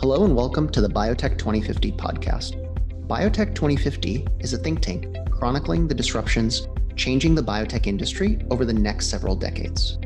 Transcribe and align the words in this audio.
Hello 0.00 0.24
and 0.24 0.34
welcome 0.34 0.66
to 0.70 0.80
the 0.80 0.88
Biotech 0.88 1.36
2050 1.36 1.92
podcast. 1.92 2.56
Biotech 3.06 3.54
2050 3.54 4.26
is 4.38 4.54
a 4.54 4.56
think 4.56 4.80
tank 4.80 5.14
chronicling 5.30 5.86
the 5.86 5.94
disruptions 5.94 6.66
changing 6.96 7.34
the 7.34 7.42
biotech 7.42 7.86
industry 7.86 8.38
over 8.50 8.64
the 8.64 8.72
next 8.72 9.08
several 9.08 9.36
decades. 9.36 9.98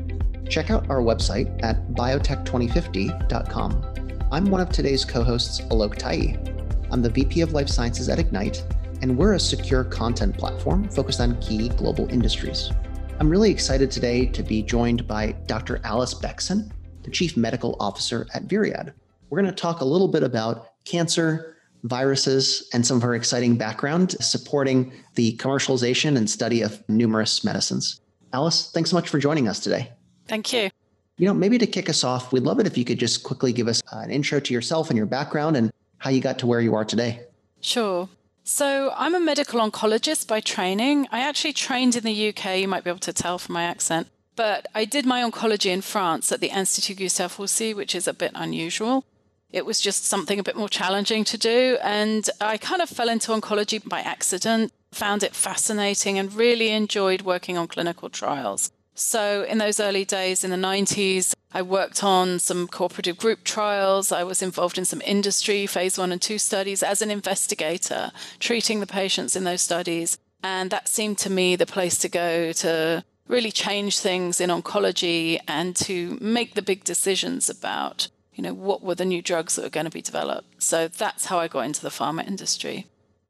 Check 0.48 0.72
out 0.72 0.90
our 0.90 0.98
website 0.98 1.62
at 1.62 1.92
biotech2050.com. 1.92 4.26
I'm 4.32 4.46
one 4.46 4.60
of 4.60 4.70
today's 4.70 5.04
co 5.04 5.22
hosts, 5.22 5.60
Alok 5.60 5.94
Tai. 5.94 6.40
I'm 6.90 7.00
the 7.00 7.10
VP 7.10 7.42
of 7.42 7.52
Life 7.52 7.68
Sciences 7.68 8.08
at 8.08 8.18
Ignite, 8.18 8.64
and 9.00 9.16
we're 9.16 9.34
a 9.34 9.40
secure 9.40 9.84
content 9.84 10.36
platform 10.36 10.88
focused 10.88 11.20
on 11.20 11.40
key 11.40 11.68
global 11.68 12.10
industries. 12.10 12.68
I'm 13.20 13.30
really 13.30 13.52
excited 13.52 13.92
today 13.92 14.26
to 14.26 14.42
be 14.42 14.60
joined 14.60 15.06
by 15.06 15.36
Dr. 15.46 15.80
Alice 15.84 16.14
Bexon, 16.14 16.72
the 17.04 17.12
Chief 17.12 17.36
Medical 17.36 17.76
Officer 17.78 18.26
at 18.34 18.48
Viriad. 18.48 18.92
We're 19.30 19.40
going 19.40 19.52
to 19.52 19.60
talk 19.60 19.80
a 19.80 19.84
little 19.84 20.08
bit 20.08 20.22
about 20.22 20.68
cancer, 20.84 21.56
viruses, 21.82 22.68
and 22.72 22.86
some 22.86 22.98
of 22.98 23.02
her 23.02 23.14
exciting 23.14 23.56
background 23.56 24.12
supporting 24.20 24.92
the 25.14 25.36
commercialization 25.36 26.16
and 26.16 26.28
study 26.28 26.62
of 26.62 26.82
numerous 26.88 27.44
medicines. 27.44 28.00
Alice, 28.32 28.70
thanks 28.72 28.90
so 28.90 28.96
much 28.96 29.08
for 29.08 29.18
joining 29.18 29.48
us 29.48 29.60
today. 29.60 29.92
Thank 30.26 30.52
you. 30.52 30.70
You 31.16 31.26
know, 31.26 31.34
maybe 31.34 31.58
to 31.58 31.66
kick 31.66 31.88
us 31.88 32.02
off, 32.02 32.32
we'd 32.32 32.42
love 32.42 32.58
it 32.58 32.66
if 32.66 32.76
you 32.76 32.84
could 32.84 32.98
just 32.98 33.22
quickly 33.22 33.52
give 33.52 33.68
us 33.68 33.80
uh, 33.92 33.98
an 33.98 34.10
intro 34.10 34.40
to 34.40 34.52
yourself 34.52 34.90
and 34.90 34.96
your 34.96 35.06
background 35.06 35.56
and 35.56 35.72
how 35.98 36.10
you 36.10 36.20
got 36.20 36.38
to 36.40 36.46
where 36.46 36.60
you 36.60 36.74
are 36.74 36.84
today. 36.84 37.20
Sure. 37.60 38.08
So, 38.42 38.92
I'm 38.96 39.14
a 39.14 39.20
medical 39.20 39.60
oncologist 39.60 40.26
by 40.26 40.40
training. 40.40 41.06
I 41.10 41.20
actually 41.20 41.54
trained 41.54 41.96
in 41.96 42.04
the 42.04 42.28
UK, 42.28 42.58
you 42.58 42.68
might 42.68 42.84
be 42.84 42.90
able 42.90 42.98
to 43.00 43.12
tell 43.12 43.38
from 43.38 43.54
my 43.54 43.62
accent, 43.62 44.08
but 44.36 44.66
I 44.74 44.84
did 44.84 45.06
my 45.06 45.22
oncology 45.22 45.70
in 45.70 45.80
France 45.80 46.30
at 46.30 46.40
the 46.40 46.48
Institut 46.48 46.98
Gustave 46.98 47.36
Roussy, 47.38 47.72
which 47.72 47.94
is 47.94 48.06
a 48.06 48.12
bit 48.12 48.32
unusual. 48.34 49.04
It 49.54 49.64
was 49.64 49.80
just 49.80 50.04
something 50.04 50.40
a 50.40 50.42
bit 50.42 50.56
more 50.56 50.68
challenging 50.68 51.22
to 51.24 51.38
do. 51.38 51.78
And 51.80 52.28
I 52.40 52.56
kind 52.56 52.82
of 52.82 52.88
fell 52.88 53.08
into 53.08 53.30
oncology 53.30 53.78
by 53.88 54.00
accident, 54.00 54.72
found 54.90 55.22
it 55.22 55.32
fascinating, 55.32 56.18
and 56.18 56.34
really 56.34 56.70
enjoyed 56.70 57.22
working 57.22 57.56
on 57.56 57.68
clinical 57.68 58.10
trials. 58.10 58.72
So, 58.96 59.44
in 59.44 59.58
those 59.58 59.78
early 59.78 60.04
days 60.04 60.42
in 60.42 60.50
the 60.50 60.56
90s, 60.56 61.34
I 61.52 61.62
worked 61.62 62.02
on 62.02 62.40
some 62.40 62.66
cooperative 62.66 63.16
group 63.16 63.44
trials. 63.44 64.10
I 64.10 64.24
was 64.24 64.42
involved 64.42 64.76
in 64.76 64.84
some 64.84 65.02
industry 65.06 65.68
phase 65.68 65.98
one 65.98 66.10
and 66.10 66.20
two 66.20 66.38
studies 66.38 66.82
as 66.82 67.00
an 67.00 67.12
investigator, 67.12 68.10
treating 68.40 68.80
the 68.80 68.88
patients 68.88 69.36
in 69.36 69.44
those 69.44 69.62
studies. 69.62 70.18
And 70.42 70.70
that 70.72 70.88
seemed 70.88 71.18
to 71.18 71.30
me 71.30 71.54
the 71.54 71.64
place 71.64 71.96
to 71.98 72.08
go 72.08 72.52
to 72.52 73.04
really 73.28 73.52
change 73.52 74.00
things 74.00 74.40
in 74.40 74.50
oncology 74.50 75.38
and 75.46 75.76
to 75.76 76.18
make 76.20 76.54
the 76.54 76.62
big 76.62 76.82
decisions 76.84 77.48
about, 77.48 78.08
you 78.34 78.42
know, 78.42 78.54
what 78.54 78.82
were 78.82 78.94
the 78.94 79.04
new 79.04 79.22
drugs 79.22 79.56
that 79.56 79.62
were 79.62 79.70
going 79.70 79.86
to 79.86 79.90
be 79.90 80.02
developed. 80.02 80.62
So 80.62 80.88
that's 80.88 81.26
how 81.26 81.38
I 81.38 81.48
got 81.48 81.60
into 81.60 81.82
the 81.82 81.88
pharma 81.88 82.26
industry. 82.26 82.86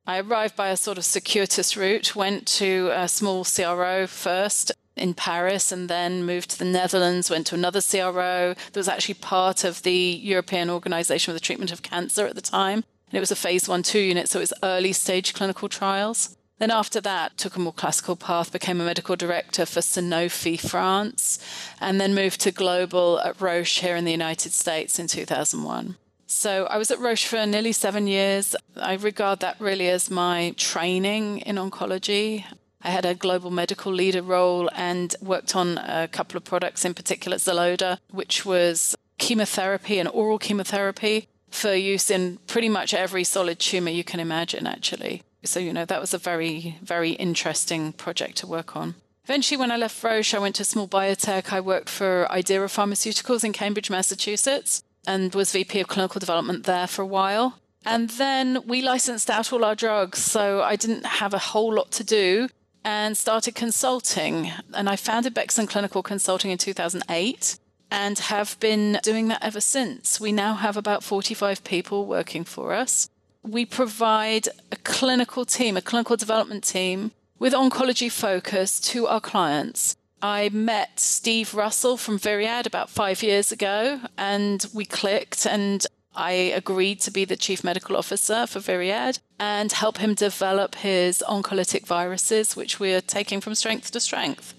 I 0.06 0.20
arrived 0.20 0.56
by 0.56 0.68
a 0.68 0.76
sort 0.76 0.98
of 0.98 1.04
circuitous 1.04 1.76
route, 1.76 2.14
went 2.14 2.46
to 2.58 2.90
a 2.92 3.08
small 3.08 3.44
CRO 3.44 4.06
first 4.06 4.72
in 4.96 5.14
Paris 5.14 5.72
and 5.72 5.88
then 5.88 6.24
moved 6.24 6.50
to 6.50 6.58
the 6.58 6.64
Netherlands, 6.64 7.30
went 7.30 7.46
to 7.48 7.54
another 7.54 7.80
CRO 7.80 8.54
that 8.54 8.76
was 8.76 8.88
actually 8.88 9.14
part 9.14 9.64
of 9.64 9.82
the 9.82 10.20
European 10.22 10.70
Organization 10.70 11.32
for 11.32 11.34
the 11.34 11.40
Treatment 11.40 11.72
of 11.72 11.82
Cancer 11.82 12.26
at 12.26 12.34
the 12.34 12.42
time. 12.42 12.84
And 13.08 13.16
it 13.16 13.20
was 13.20 13.30
a 13.30 13.36
phase 13.36 13.68
one, 13.68 13.82
two 13.82 14.00
unit, 14.00 14.28
so 14.28 14.38
it 14.38 14.42
was 14.42 14.52
early 14.62 14.92
stage 14.92 15.34
clinical 15.34 15.68
trials. 15.68 16.36
Then 16.64 16.70
after 16.70 17.02
that, 17.02 17.36
took 17.36 17.56
a 17.56 17.60
more 17.60 17.74
classical 17.74 18.16
path, 18.16 18.50
became 18.50 18.80
a 18.80 18.86
medical 18.86 19.16
director 19.16 19.66
for 19.66 19.80
Sanofi 19.80 20.58
France, 20.58 21.38
and 21.78 22.00
then 22.00 22.14
moved 22.14 22.40
to 22.40 22.50
global 22.50 23.20
at 23.20 23.38
Roche 23.38 23.80
here 23.80 23.96
in 23.96 24.06
the 24.06 24.10
United 24.10 24.50
States 24.54 24.98
in 24.98 25.06
2001. 25.06 25.98
So 26.26 26.64
I 26.70 26.78
was 26.78 26.90
at 26.90 26.98
Roche 26.98 27.26
for 27.26 27.44
nearly 27.44 27.72
seven 27.72 28.06
years. 28.06 28.56
I 28.76 28.94
regard 28.94 29.40
that 29.40 29.60
really 29.60 29.90
as 29.90 30.10
my 30.10 30.54
training 30.56 31.40
in 31.40 31.56
oncology. 31.56 32.46
I 32.80 32.88
had 32.88 33.04
a 33.04 33.14
global 33.14 33.50
medical 33.50 33.92
leader 33.92 34.22
role 34.22 34.70
and 34.74 35.14
worked 35.20 35.54
on 35.54 35.76
a 35.76 36.08
couple 36.08 36.38
of 36.38 36.44
products, 36.44 36.86
in 36.86 36.94
particular 36.94 37.36
Xeloda, 37.36 37.98
which 38.10 38.46
was 38.46 38.96
chemotherapy 39.18 39.98
and 39.98 40.08
oral 40.08 40.38
chemotherapy 40.38 41.28
for 41.50 41.74
use 41.74 42.10
in 42.10 42.38
pretty 42.46 42.70
much 42.70 42.94
every 42.94 43.22
solid 43.22 43.58
tumor 43.58 43.90
you 43.90 44.02
can 44.02 44.18
imagine, 44.18 44.66
actually. 44.66 45.22
So, 45.44 45.60
you 45.60 45.72
know, 45.72 45.84
that 45.84 46.00
was 46.00 46.14
a 46.14 46.18
very, 46.18 46.78
very 46.82 47.12
interesting 47.12 47.92
project 47.92 48.36
to 48.38 48.46
work 48.46 48.76
on. 48.76 48.94
Eventually, 49.24 49.58
when 49.58 49.70
I 49.70 49.76
left 49.76 50.02
Roche, 50.02 50.34
I 50.34 50.38
went 50.38 50.56
to 50.56 50.62
a 50.62 50.66
small 50.66 50.86
biotech. 50.86 51.52
I 51.52 51.60
worked 51.60 51.88
for 51.88 52.26
Idera 52.30 52.68
Pharmaceuticals 52.68 53.42
in 53.42 53.52
Cambridge, 53.52 53.90
Massachusetts, 53.90 54.82
and 55.06 55.34
was 55.34 55.52
VP 55.52 55.80
of 55.80 55.88
clinical 55.88 56.18
development 56.18 56.64
there 56.64 56.86
for 56.86 57.02
a 57.02 57.06
while. 57.06 57.58
And 57.86 58.10
then 58.10 58.66
we 58.66 58.82
licensed 58.82 59.30
out 59.30 59.52
all 59.52 59.64
our 59.64 59.74
drugs, 59.74 60.18
so 60.18 60.62
I 60.62 60.76
didn't 60.76 61.06
have 61.06 61.34
a 61.34 61.38
whole 61.38 61.74
lot 61.74 61.90
to 61.92 62.04
do 62.04 62.48
and 62.84 63.16
started 63.16 63.54
consulting. 63.54 64.52
And 64.74 64.88
I 64.88 64.96
founded 64.96 65.34
Bexon 65.34 65.66
Clinical 65.66 66.02
Consulting 66.02 66.50
in 66.50 66.58
2008 66.58 67.58
and 67.90 68.18
have 68.18 68.58
been 68.60 68.98
doing 69.02 69.28
that 69.28 69.42
ever 69.42 69.60
since. 69.60 70.20
We 70.20 70.32
now 70.32 70.54
have 70.54 70.76
about 70.76 71.02
45 71.02 71.64
people 71.64 72.06
working 72.06 72.44
for 72.44 72.72
us. 72.72 73.08
We 73.46 73.66
provide 73.66 74.48
a 74.72 74.76
clinical 74.76 75.44
team, 75.44 75.76
a 75.76 75.82
clinical 75.82 76.16
development 76.16 76.64
team 76.64 77.12
with 77.38 77.52
oncology 77.52 78.10
focus 78.10 78.80
to 78.80 79.06
our 79.06 79.20
clients. 79.20 79.96
I 80.22 80.48
met 80.48 80.98
Steve 80.98 81.52
Russell 81.52 81.98
from 81.98 82.18
Viriad 82.18 82.64
about 82.64 82.88
five 82.88 83.22
years 83.22 83.52
ago, 83.52 84.00
and 84.16 84.64
we 84.72 84.86
clicked. 84.86 85.46
And 85.46 85.84
I 86.16 86.30
agreed 86.32 87.00
to 87.00 87.10
be 87.10 87.26
the 87.26 87.36
chief 87.36 87.62
medical 87.62 87.98
officer 87.98 88.46
for 88.46 88.60
Viriad 88.60 89.18
and 89.38 89.70
help 89.72 89.98
him 89.98 90.14
develop 90.14 90.76
his 90.76 91.22
oncolytic 91.28 91.86
viruses, 91.86 92.56
which 92.56 92.80
we're 92.80 93.02
taking 93.02 93.42
from 93.42 93.54
strength 93.54 93.90
to 93.90 94.00
strength. 94.00 94.54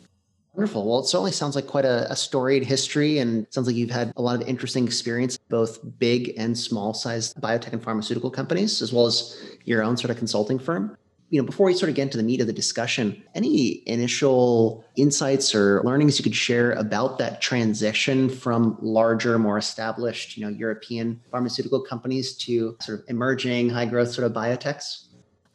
Wonderful. 0.55 0.87
Well, 0.87 0.99
it 0.99 1.05
certainly 1.05 1.33
sounds 1.33 1.55
like 1.55 1.67
quite 1.67 1.83
a, 1.85 2.09
a, 2.09 2.15
storied 2.15 2.63
history 2.63 3.17
and 3.17 3.45
sounds 3.49 3.67
like 3.67 3.75
you've 3.75 3.89
had 3.89 4.13
a 4.15 4.21
lot 4.21 4.41
of 4.41 4.47
interesting 4.47 4.85
experience, 4.85 5.37
both 5.49 5.79
big 5.99 6.33
and 6.37 6.57
small 6.57 6.93
sized 6.93 7.35
biotech 7.41 7.73
and 7.73 7.83
pharmaceutical 7.83 8.31
companies, 8.31 8.81
as 8.81 8.93
well 8.93 9.05
as 9.05 9.37
your 9.65 9.83
own 9.83 9.97
sort 9.97 10.11
of 10.11 10.17
consulting 10.17 10.57
firm 10.57 10.97
you 11.29 11.41
know, 11.41 11.45
before 11.45 11.65
we 11.65 11.73
sort 11.73 11.89
of 11.89 11.95
get 11.95 12.03
into 12.03 12.17
the 12.17 12.23
meat 12.23 12.39
of 12.39 12.47
the 12.47 12.53
discussion, 12.53 13.21
any 13.33 13.83
initial 13.87 14.85
insights 14.95 15.55
or 15.55 15.81
learnings 15.83 16.19
you 16.19 16.23
could 16.23 16.35
share 16.35 16.71
about 16.73 17.17
that 17.17 17.41
transition 17.41 18.29
from 18.29 18.77
larger, 18.81 19.39
more 19.39 19.57
established, 19.57 20.37
you 20.37 20.45
know, 20.45 20.49
European 20.49 21.19
pharmaceutical 21.31 21.81
companies 21.81 22.35
to 22.37 22.77
sort 22.81 22.99
of 22.99 23.05
emerging 23.09 23.69
high 23.69 23.85
growth 23.85 24.11
sort 24.11 24.25
of 24.25 24.33
biotechs? 24.33 25.07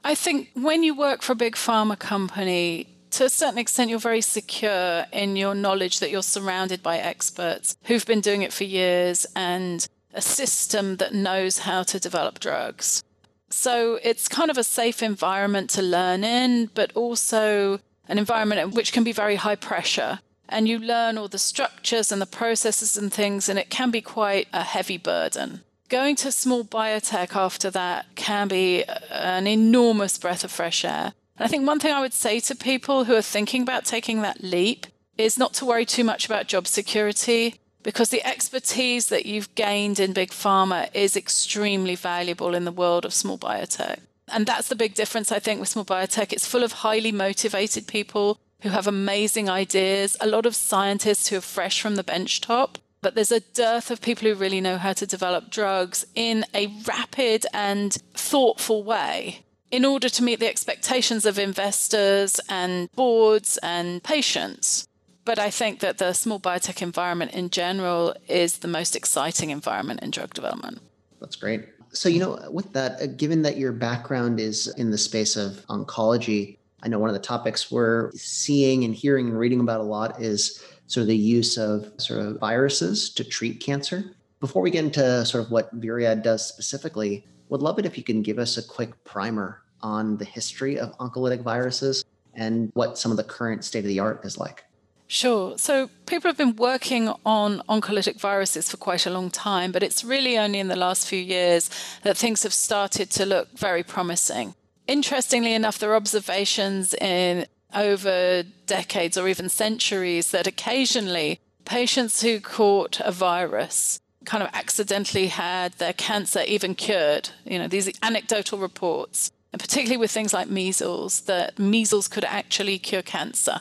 I 0.02 0.14
think 0.14 0.50
when 0.54 0.82
you 0.82 0.94
work 0.94 1.22
for 1.22 1.32
a 1.32 1.36
big 1.36 1.54
pharma 1.54 1.98
company, 1.98 2.88
to 3.12 3.24
a 3.24 3.30
certain 3.30 3.58
extent, 3.58 3.90
you're 3.90 3.98
very 3.98 4.20
secure 4.20 5.06
in 5.12 5.36
your 5.36 5.54
knowledge 5.54 6.00
that 6.00 6.10
you're 6.10 6.22
surrounded 6.22 6.82
by 6.82 6.98
experts 6.98 7.76
who've 7.84 8.06
been 8.06 8.20
doing 8.20 8.42
it 8.42 8.52
for 8.52 8.64
years 8.64 9.26
and 9.34 9.86
a 10.14 10.20
system 10.20 10.96
that 10.96 11.14
knows 11.14 11.60
how 11.60 11.82
to 11.84 12.00
develop 12.00 12.40
drugs. 12.40 13.02
So 13.50 13.98
it's 14.02 14.28
kind 14.28 14.50
of 14.50 14.58
a 14.58 14.64
safe 14.64 15.02
environment 15.02 15.70
to 15.70 15.82
learn 15.82 16.24
in, 16.24 16.70
but 16.74 16.92
also 16.94 17.80
an 18.08 18.18
environment 18.18 18.74
which 18.74 18.92
can 18.92 19.04
be 19.04 19.12
very 19.12 19.36
high 19.36 19.56
pressure. 19.56 20.20
And 20.48 20.68
you 20.68 20.78
learn 20.78 21.16
all 21.16 21.28
the 21.28 21.38
structures 21.38 22.10
and 22.10 22.20
the 22.20 22.26
processes 22.26 22.96
and 22.96 23.12
things, 23.12 23.48
and 23.48 23.58
it 23.58 23.70
can 23.70 23.90
be 23.90 24.00
quite 24.00 24.48
a 24.52 24.64
heavy 24.64 24.98
burden. 24.98 25.62
Going 25.88 26.16
to 26.16 26.32
small 26.32 26.64
biotech 26.64 27.34
after 27.34 27.70
that 27.70 28.06
can 28.14 28.48
be 28.48 28.84
an 29.10 29.46
enormous 29.46 30.18
breath 30.18 30.44
of 30.44 30.50
fresh 30.52 30.84
air. 30.84 31.12
I 31.40 31.48
think 31.48 31.66
one 31.66 31.80
thing 31.80 31.92
I 31.92 32.02
would 32.02 32.12
say 32.12 32.38
to 32.40 32.54
people 32.54 33.04
who 33.04 33.16
are 33.16 33.22
thinking 33.22 33.62
about 33.62 33.86
taking 33.86 34.20
that 34.20 34.44
leap 34.44 34.86
is 35.16 35.38
not 35.38 35.54
to 35.54 35.64
worry 35.64 35.86
too 35.86 36.04
much 36.04 36.26
about 36.26 36.48
job 36.48 36.66
security 36.66 37.54
because 37.82 38.10
the 38.10 38.24
expertise 38.26 39.06
that 39.06 39.24
you've 39.24 39.54
gained 39.54 39.98
in 39.98 40.12
big 40.12 40.32
pharma 40.32 40.90
is 40.92 41.16
extremely 41.16 41.94
valuable 41.94 42.54
in 42.54 42.66
the 42.66 42.72
world 42.72 43.06
of 43.06 43.14
small 43.14 43.38
biotech. 43.38 44.00
And 44.28 44.44
that's 44.44 44.68
the 44.68 44.76
big 44.76 44.94
difference, 44.94 45.32
I 45.32 45.38
think, 45.38 45.60
with 45.60 45.70
small 45.70 45.86
biotech. 45.86 46.34
It's 46.34 46.46
full 46.46 46.62
of 46.62 46.72
highly 46.72 47.10
motivated 47.10 47.86
people 47.86 48.38
who 48.60 48.68
have 48.68 48.86
amazing 48.86 49.48
ideas, 49.48 50.18
a 50.20 50.26
lot 50.26 50.44
of 50.44 50.54
scientists 50.54 51.28
who 51.28 51.38
are 51.38 51.40
fresh 51.40 51.80
from 51.80 51.96
the 51.96 52.04
bench 52.04 52.42
top. 52.42 52.76
But 53.00 53.14
there's 53.14 53.32
a 53.32 53.40
dearth 53.40 53.90
of 53.90 54.02
people 54.02 54.28
who 54.28 54.34
really 54.34 54.60
know 54.60 54.76
how 54.76 54.92
to 54.92 55.06
develop 55.06 55.48
drugs 55.48 56.04
in 56.14 56.44
a 56.52 56.66
rapid 56.86 57.46
and 57.54 57.94
thoughtful 58.14 58.84
way 58.84 59.40
in 59.70 59.84
order 59.84 60.08
to 60.08 60.22
meet 60.22 60.40
the 60.40 60.48
expectations 60.48 61.24
of 61.24 61.38
investors 61.38 62.40
and 62.48 62.90
boards 62.92 63.58
and 63.62 64.02
patients. 64.02 64.86
But 65.24 65.38
I 65.38 65.50
think 65.50 65.80
that 65.80 65.98
the 65.98 66.12
small 66.12 66.40
biotech 66.40 66.82
environment 66.82 67.32
in 67.32 67.50
general 67.50 68.14
is 68.26 68.58
the 68.58 68.68
most 68.68 68.96
exciting 68.96 69.50
environment 69.50 70.00
in 70.02 70.10
drug 70.10 70.34
development. 70.34 70.80
That's 71.20 71.36
great. 71.36 71.66
So, 71.92 72.08
you 72.08 72.20
know, 72.20 72.38
with 72.50 72.72
that, 72.72 73.00
uh, 73.00 73.06
given 73.06 73.42
that 73.42 73.56
your 73.56 73.72
background 73.72 74.40
is 74.40 74.68
in 74.76 74.90
the 74.90 74.98
space 74.98 75.36
of 75.36 75.64
oncology, 75.68 76.56
I 76.82 76.88
know 76.88 76.98
one 76.98 77.10
of 77.10 77.14
the 77.14 77.20
topics 77.20 77.70
we're 77.70 78.10
seeing 78.12 78.84
and 78.84 78.94
hearing 78.94 79.28
and 79.28 79.38
reading 79.38 79.60
about 79.60 79.80
a 79.80 79.84
lot 79.84 80.20
is 80.20 80.64
sort 80.86 81.02
of 81.02 81.08
the 81.08 81.16
use 81.16 81.58
of 81.58 81.92
sort 81.98 82.20
of 82.20 82.38
viruses 82.38 83.10
to 83.10 83.24
treat 83.24 83.60
cancer. 83.60 84.04
Before 84.40 84.62
we 84.62 84.70
get 84.70 84.84
into 84.84 85.24
sort 85.26 85.44
of 85.44 85.50
what 85.50 85.78
Viriad 85.78 86.22
does 86.22 86.46
specifically, 86.46 87.26
would 87.50 87.60
love 87.60 87.78
it 87.78 87.84
if 87.84 87.98
you 87.98 88.04
can 88.04 88.22
give 88.22 88.38
us 88.38 88.56
a 88.56 88.62
quick 88.62 89.04
primer 89.04 89.62
on 89.82 90.16
the 90.16 90.24
history 90.24 90.78
of 90.78 90.96
oncolytic 90.98 91.42
viruses 91.42 92.04
and 92.34 92.70
what 92.74 92.96
some 92.96 93.10
of 93.10 93.16
the 93.16 93.24
current 93.24 93.64
state 93.64 93.80
of 93.80 93.86
the 93.86 94.00
art 94.00 94.24
is 94.24 94.38
like. 94.38 94.64
Sure. 95.08 95.58
So 95.58 95.90
people 96.06 96.28
have 96.28 96.38
been 96.38 96.54
working 96.54 97.12
on 97.26 97.62
oncolytic 97.68 98.20
viruses 98.20 98.70
for 98.70 98.76
quite 98.76 99.06
a 99.06 99.10
long 99.10 99.28
time, 99.28 99.72
but 99.72 99.82
it's 99.82 100.04
really 100.04 100.38
only 100.38 100.60
in 100.60 100.68
the 100.68 100.76
last 100.76 101.08
few 101.08 101.18
years 101.18 101.68
that 102.04 102.16
things 102.16 102.44
have 102.44 102.54
started 102.54 103.10
to 103.10 103.26
look 103.26 103.48
very 103.58 103.82
promising. 103.82 104.54
Interestingly 104.86 105.52
enough, 105.52 105.78
there 105.78 105.90
are 105.90 105.96
observations 105.96 106.94
in 106.94 107.46
over 107.74 108.44
decades 108.66 109.18
or 109.18 109.26
even 109.28 109.48
centuries 109.48 110.30
that 110.30 110.46
occasionally 110.46 111.40
patients 111.64 112.22
who 112.22 112.38
caught 112.40 113.00
a 113.00 113.10
virus 113.10 114.00
kind 114.24 114.42
of 114.42 114.50
accidentally 114.52 115.28
had 115.28 115.72
their 115.74 115.92
cancer 115.92 116.42
even 116.46 116.74
cured. 116.74 117.30
You 117.44 117.58
know, 117.58 117.68
these 117.68 117.90
anecdotal 118.02 118.58
reports, 118.58 119.30
and 119.52 119.60
particularly 119.60 119.96
with 119.96 120.10
things 120.10 120.32
like 120.32 120.48
measles, 120.48 121.22
that 121.22 121.58
measles 121.58 122.08
could 122.08 122.24
actually 122.24 122.78
cure 122.78 123.02
cancer. 123.02 123.60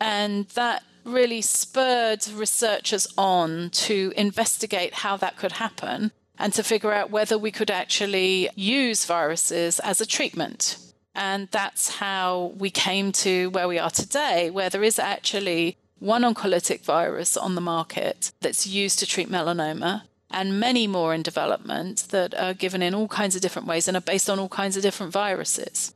And 0.00 0.46
that 0.50 0.82
really 1.04 1.42
spurred 1.42 2.26
researchers 2.28 3.06
on 3.16 3.70
to 3.70 4.12
investigate 4.16 4.94
how 4.94 5.16
that 5.16 5.36
could 5.36 5.52
happen 5.52 6.12
and 6.38 6.52
to 6.52 6.62
figure 6.62 6.92
out 6.92 7.10
whether 7.10 7.36
we 7.36 7.50
could 7.50 7.70
actually 7.70 8.48
use 8.54 9.04
viruses 9.04 9.80
as 9.80 10.00
a 10.00 10.06
treatment. 10.06 10.78
And 11.14 11.48
that's 11.50 11.96
how 11.96 12.52
we 12.56 12.70
came 12.70 13.10
to 13.12 13.50
where 13.50 13.66
we 13.66 13.78
are 13.78 13.90
today, 13.90 14.50
where 14.50 14.70
there 14.70 14.84
is 14.84 14.98
actually 15.00 15.76
one 16.00 16.22
oncolytic 16.22 16.84
virus 16.84 17.36
on 17.36 17.54
the 17.54 17.60
market 17.60 18.32
that's 18.40 18.66
used 18.66 18.98
to 19.00 19.06
treat 19.06 19.28
melanoma, 19.28 20.02
and 20.30 20.60
many 20.60 20.86
more 20.86 21.14
in 21.14 21.22
development 21.22 22.06
that 22.10 22.34
are 22.34 22.54
given 22.54 22.82
in 22.82 22.94
all 22.94 23.08
kinds 23.08 23.34
of 23.34 23.42
different 23.42 23.66
ways 23.66 23.88
and 23.88 23.96
are 23.96 24.02
based 24.02 24.28
on 24.28 24.38
all 24.38 24.48
kinds 24.48 24.76
of 24.76 24.82
different 24.82 25.12
viruses. 25.12 25.94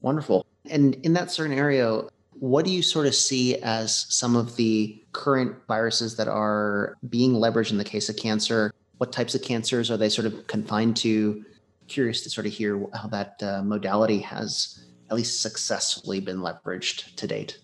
Wonderful. 0.00 0.46
And 0.70 0.94
in 0.96 1.12
that 1.14 1.30
scenario, 1.30 2.08
what 2.32 2.64
do 2.64 2.70
you 2.70 2.82
sort 2.82 3.06
of 3.06 3.14
see 3.14 3.56
as 3.56 4.06
some 4.08 4.36
of 4.36 4.56
the 4.56 5.02
current 5.12 5.54
viruses 5.68 6.16
that 6.16 6.28
are 6.28 6.96
being 7.08 7.34
leveraged 7.34 7.70
in 7.70 7.78
the 7.78 7.84
case 7.84 8.08
of 8.08 8.16
cancer? 8.16 8.72
What 8.98 9.12
types 9.12 9.34
of 9.34 9.42
cancers 9.42 9.90
are 9.90 9.96
they 9.96 10.08
sort 10.08 10.26
of 10.26 10.46
confined 10.46 10.96
to? 10.98 11.44
Curious 11.86 12.22
to 12.22 12.30
sort 12.30 12.46
of 12.46 12.52
hear 12.52 12.82
how 12.94 13.08
that 13.08 13.42
uh, 13.42 13.62
modality 13.62 14.18
has 14.20 14.84
at 15.10 15.16
least 15.16 15.42
successfully 15.42 16.18
been 16.18 16.38
leveraged 16.38 17.14
to 17.16 17.26
date. 17.26 17.58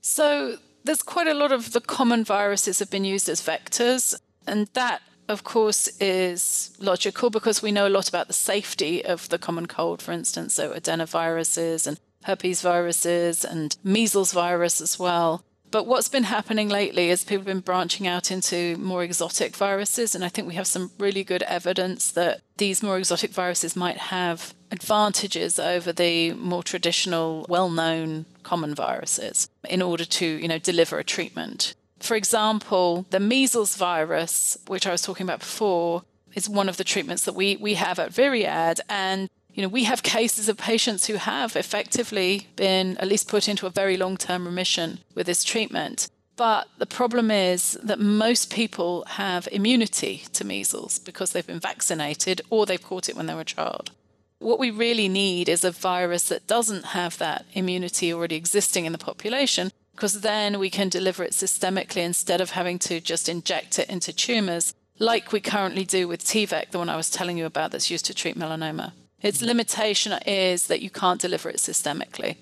So, 0.00 0.58
there's 0.84 1.02
quite 1.02 1.28
a 1.28 1.34
lot 1.34 1.52
of 1.52 1.72
the 1.72 1.80
common 1.80 2.24
viruses 2.24 2.78
have 2.78 2.90
been 2.90 3.04
used 3.04 3.28
as 3.28 3.40
vectors, 3.40 4.14
and 4.46 4.68
that 4.74 5.02
of 5.30 5.44
course, 5.44 5.86
is 6.00 6.76
logical 6.80 7.30
because 7.30 7.62
we 7.62 7.70
know 7.70 7.86
a 7.86 7.88
lot 7.88 8.08
about 8.08 8.26
the 8.26 8.32
safety 8.32 9.04
of 9.04 9.28
the 9.28 9.38
common 9.38 9.66
cold, 9.66 10.02
for 10.02 10.10
instance, 10.10 10.54
so 10.54 10.72
adenoviruses 10.72 11.86
and 11.86 12.00
herpes 12.24 12.60
viruses 12.60 13.44
and 13.44 13.76
measles 13.84 14.32
virus 14.32 14.80
as 14.80 14.98
well. 14.98 15.44
But 15.70 15.86
what's 15.86 16.08
been 16.08 16.24
happening 16.24 16.68
lately 16.68 17.10
is 17.10 17.22
people 17.22 17.38
have 17.38 17.46
been 17.46 17.60
branching 17.60 18.08
out 18.08 18.32
into 18.32 18.76
more 18.78 19.04
exotic 19.04 19.54
viruses. 19.54 20.16
And 20.16 20.24
I 20.24 20.28
think 20.28 20.48
we 20.48 20.54
have 20.54 20.66
some 20.66 20.90
really 20.98 21.22
good 21.22 21.44
evidence 21.44 22.10
that 22.10 22.40
these 22.60 22.82
more 22.82 22.98
exotic 22.98 23.32
viruses 23.32 23.74
might 23.74 23.96
have 23.96 24.54
advantages 24.70 25.58
over 25.58 25.92
the 25.92 26.34
more 26.34 26.62
traditional, 26.62 27.44
well 27.48 27.70
known 27.70 28.26
common 28.44 28.74
viruses 28.74 29.48
in 29.68 29.82
order 29.82 30.04
to, 30.04 30.26
you 30.26 30.46
know, 30.46 30.58
deliver 30.58 30.98
a 30.98 31.04
treatment. 31.04 31.74
For 31.98 32.14
example, 32.14 33.06
the 33.10 33.18
measles 33.18 33.76
virus, 33.76 34.58
which 34.68 34.86
I 34.86 34.92
was 34.92 35.02
talking 35.02 35.24
about 35.24 35.40
before, 35.40 36.04
is 36.34 36.48
one 36.48 36.68
of 36.68 36.76
the 36.76 36.84
treatments 36.84 37.24
that 37.24 37.34
we, 37.34 37.56
we 37.56 37.74
have 37.74 37.98
at 37.98 38.12
Viriad. 38.12 38.78
And 38.88 39.28
you 39.52 39.62
know, 39.62 39.68
we 39.68 39.84
have 39.84 40.02
cases 40.02 40.48
of 40.48 40.56
patients 40.58 41.06
who 41.06 41.14
have 41.14 41.56
effectively 41.56 42.46
been 42.56 42.96
at 42.98 43.08
least 43.08 43.26
put 43.26 43.48
into 43.48 43.66
a 43.66 43.70
very 43.70 43.96
long 43.96 44.16
term 44.16 44.44
remission 44.44 45.00
with 45.14 45.26
this 45.26 45.44
treatment. 45.44 46.08
But 46.40 46.68
the 46.78 46.86
problem 46.86 47.30
is 47.30 47.76
that 47.82 48.00
most 48.00 48.50
people 48.50 49.04
have 49.08 49.46
immunity 49.52 50.24
to 50.32 50.42
measles 50.42 50.98
because 50.98 51.32
they've 51.32 51.46
been 51.46 51.60
vaccinated 51.60 52.40
or 52.48 52.64
they've 52.64 52.82
caught 52.82 53.10
it 53.10 53.14
when 53.14 53.26
they 53.26 53.34
were 53.34 53.42
a 53.42 53.44
child. 53.44 53.90
What 54.38 54.58
we 54.58 54.70
really 54.70 55.06
need 55.06 55.50
is 55.50 55.64
a 55.64 55.70
virus 55.70 56.28
that 56.30 56.46
doesn't 56.46 56.96
have 56.96 57.18
that 57.18 57.44
immunity 57.52 58.10
already 58.10 58.36
existing 58.36 58.86
in 58.86 58.92
the 58.92 58.96
population, 58.96 59.70
because 59.94 60.22
then 60.22 60.58
we 60.58 60.70
can 60.70 60.88
deliver 60.88 61.22
it 61.22 61.32
systemically 61.32 62.02
instead 62.02 62.40
of 62.40 62.52
having 62.52 62.78
to 62.78 63.02
just 63.02 63.28
inject 63.28 63.78
it 63.78 63.90
into 63.90 64.10
tumors, 64.10 64.72
like 64.98 65.32
we 65.32 65.40
currently 65.40 65.84
do 65.84 66.08
with 66.08 66.24
T-VEC, 66.24 66.70
the 66.70 66.78
one 66.78 66.88
I 66.88 66.96
was 66.96 67.10
telling 67.10 67.36
you 67.36 67.44
about 67.44 67.70
that's 67.70 67.90
used 67.90 68.06
to 68.06 68.14
treat 68.14 68.38
melanoma. 68.38 68.92
Its 69.20 69.42
limitation 69.42 70.18
is 70.24 70.68
that 70.68 70.80
you 70.80 70.88
can't 70.88 71.20
deliver 71.20 71.50
it 71.50 71.56
systemically. 71.56 72.38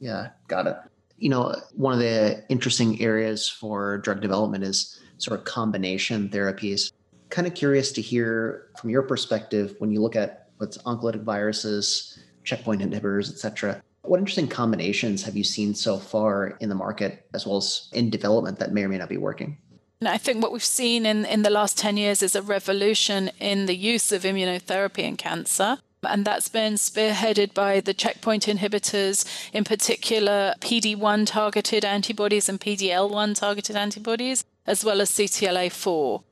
Yeah, 0.00 0.30
got 0.46 0.66
it. 0.66 0.78
You 1.18 1.30
know, 1.30 1.54
one 1.74 1.92
of 1.92 1.98
the 1.98 2.44
interesting 2.48 3.00
areas 3.00 3.48
for 3.48 3.98
drug 3.98 4.20
development 4.20 4.64
is 4.64 5.00
sort 5.18 5.38
of 5.38 5.44
combination 5.44 6.28
therapies. 6.28 6.92
Kind 7.30 7.46
of 7.46 7.54
curious 7.54 7.92
to 7.92 8.00
hear 8.00 8.68
from 8.78 8.90
your 8.90 9.02
perspective 9.02 9.74
when 9.78 9.90
you 9.90 10.00
look 10.00 10.16
at 10.16 10.48
what's 10.58 10.78
oncolytic 10.78 11.24
viruses, 11.24 12.18
checkpoint 12.44 12.82
inhibitors, 12.82 13.30
et 13.30 13.38
cetera. 13.38 13.82
What 14.02 14.18
interesting 14.18 14.48
combinations 14.48 15.22
have 15.24 15.36
you 15.36 15.44
seen 15.44 15.74
so 15.74 15.98
far 15.98 16.56
in 16.60 16.68
the 16.68 16.74
market 16.74 17.26
as 17.34 17.46
well 17.46 17.58
as 17.58 17.88
in 17.92 18.10
development 18.10 18.58
that 18.60 18.72
may 18.72 18.84
or 18.84 18.88
may 18.88 18.98
not 18.98 19.08
be 19.08 19.18
working? 19.18 19.58
I 20.00 20.16
think 20.16 20.42
what 20.42 20.52
we've 20.52 20.64
seen 20.64 21.04
in, 21.04 21.24
in 21.24 21.42
the 21.42 21.50
last 21.50 21.76
10 21.76 21.96
years 21.96 22.22
is 22.22 22.36
a 22.36 22.42
revolution 22.42 23.30
in 23.40 23.66
the 23.66 23.74
use 23.74 24.12
of 24.12 24.22
immunotherapy 24.22 25.00
in 25.00 25.16
cancer. 25.16 25.78
And 26.02 26.24
that's 26.24 26.48
been 26.48 26.74
spearheaded 26.74 27.54
by 27.54 27.80
the 27.80 27.94
checkpoint 27.94 28.46
inhibitors, 28.46 29.24
in 29.52 29.64
particular 29.64 30.54
PD1 30.60 31.26
targeted 31.26 31.84
antibodies 31.84 32.48
and 32.48 32.60
PDL1 32.60 33.34
targeted 33.34 33.76
antibodies, 33.76 34.44
as 34.66 34.84
well 34.84 35.00
as 35.00 35.10
CTLA4. 35.10 36.22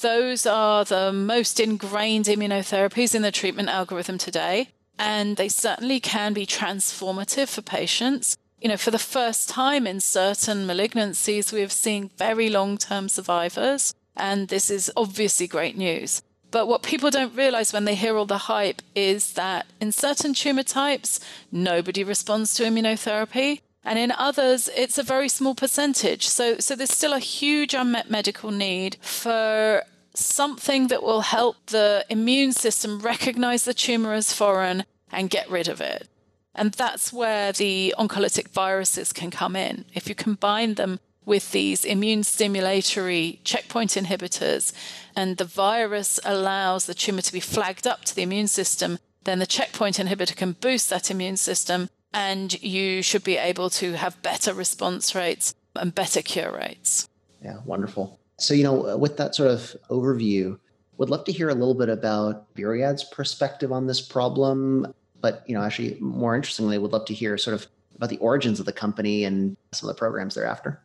Those 0.00 0.44
are 0.44 0.84
the 0.84 1.12
most 1.12 1.60
ingrained 1.60 2.26
immunotherapies 2.26 3.14
in 3.14 3.22
the 3.22 3.30
treatment 3.30 3.68
algorithm 3.68 4.18
today 4.18 4.68
and 4.98 5.36
they 5.36 5.48
certainly 5.48 6.00
can 6.00 6.32
be 6.32 6.46
transformative 6.46 7.48
for 7.48 7.62
patients. 7.62 8.36
You 8.60 8.68
know, 8.68 8.76
for 8.76 8.90
the 8.90 8.98
first 8.98 9.48
time 9.48 9.86
in 9.86 10.00
certain 10.00 10.66
malignancies, 10.66 11.52
we 11.52 11.60
have 11.60 11.72
seen 11.72 12.10
very 12.16 12.48
long 12.48 12.78
term 12.78 13.08
survivors, 13.08 13.92
and 14.16 14.48
this 14.48 14.70
is 14.70 14.90
obviously 14.96 15.46
great 15.46 15.76
news. 15.76 16.22
But 16.54 16.68
what 16.68 16.84
people 16.84 17.10
don't 17.10 17.34
realize 17.34 17.72
when 17.72 17.84
they 17.84 17.96
hear 17.96 18.16
all 18.16 18.26
the 18.26 18.46
hype 18.46 18.80
is 18.94 19.32
that 19.32 19.66
in 19.80 19.90
certain 19.90 20.34
tumor 20.34 20.62
types, 20.62 21.18
nobody 21.50 22.04
responds 22.04 22.54
to 22.54 22.62
immunotherapy. 22.62 23.60
And 23.82 23.98
in 23.98 24.12
others, 24.12 24.70
it's 24.76 24.96
a 24.96 25.02
very 25.02 25.28
small 25.28 25.56
percentage. 25.56 26.28
So, 26.28 26.58
so 26.60 26.76
there's 26.76 26.92
still 26.92 27.12
a 27.12 27.18
huge 27.18 27.74
unmet 27.74 28.08
medical 28.08 28.52
need 28.52 28.98
for 29.00 29.82
something 30.14 30.86
that 30.86 31.02
will 31.02 31.22
help 31.22 31.56
the 31.66 32.06
immune 32.08 32.52
system 32.52 33.00
recognize 33.00 33.64
the 33.64 33.74
tumor 33.74 34.12
as 34.12 34.32
foreign 34.32 34.84
and 35.10 35.30
get 35.30 35.50
rid 35.50 35.66
of 35.66 35.80
it. 35.80 36.06
And 36.54 36.70
that's 36.70 37.12
where 37.12 37.50
the 37.50 37.96
oncolytic 37.98 38.46
viruses 38.50 39.12
can 39.12 39.32
come 39.32 39.56
in. 39.56 39.86
If 39.92 40.08
you 40.08 40.14
combine 40.14 40.74
them 40.74 41.00
with 41.26 41.52
these 41.52 41.84
immune 41.84 42.22
stimulatory 42.22 43.38
checkpoint 43.44 43.92
inhibitors, 43.92 44.72
and 45.16 45.36
the 45.36 45.44
virus 45.44 46.20
allows 46.24 46.86
the 46.86 46.94
tumor 46.94 47.22
to 47.22 47.32
be 47.32 47.40
flagged 47.40 47.86
up 47.86 48.04
to 48.04 48.14
the 48.14 48.22
immune 48.22 48.48
system, 48.48 48.98
then 49.24 49.38
the 49.38 49.46
checkpoint 49.46 49.96
inhibitor 49.96 50.36
can 50.36 50.52
boost 50.52 50.90
that 50.90 51.10
immune 51.10 51.36
system, 51.36 51.88
and 52.12 52.62
you 52.62 53.02
should 53.02 53.24
be 53.24 53.36
able 53.36 53.70
to 53.70 53.94
have 53.94 54.20
better 54.22 54.52
response 54.52 55.14
rates 55.14 55.54
and 55.74 55.94
better 55.94 56.22
cure 56.22 56.52
rates. 56.52 57.08
Yeah, 57.42 57.58
wonderful. 57.64 58.18
So, 58.38 58.54
you 58.54 58.64
know, 58.64 58.96
with 58.96 59.16
that 59.16 59.34
sort 59.34 59.50
of 59.50 59.76
overview, 59.90 60.58
would 60.96 61.10
love 61.10 61.24
to 61.24 61.32
hear 61.32 61.48
a 61.48 61.54
little 61.54 61.74
bit 61.74 61.88
about 61.88 62.54
Viriad's 62.54 63.04
perspective 63.04 63.72
on 63.72 63.86
this 63.86 64.00
problem. 64.00 64.94
But, 65.20 65.42
you 65.46 65.54
know, 65.54 65.62
actually, 65.62 65.98
more 66.00 66.36
interestingly, 66.36 66.78
would 66.78 66.92
love 66.92 67.06
to 67.06 67.14
hear 67.14 67.38
sort 67.38 67.54
of 67.54 67.66
about 67.96 68.10
the 68.10 68.18
origins 68.18 68.60
of 68.60 68.66
the 68.66 68.72
company 68.72 69.24
and 69.24 69.56
some 69.72 69.88
of 69.88 69.96
the 69.96 69.98
programs 69.98 70.34
thereafter. 70.34 70.80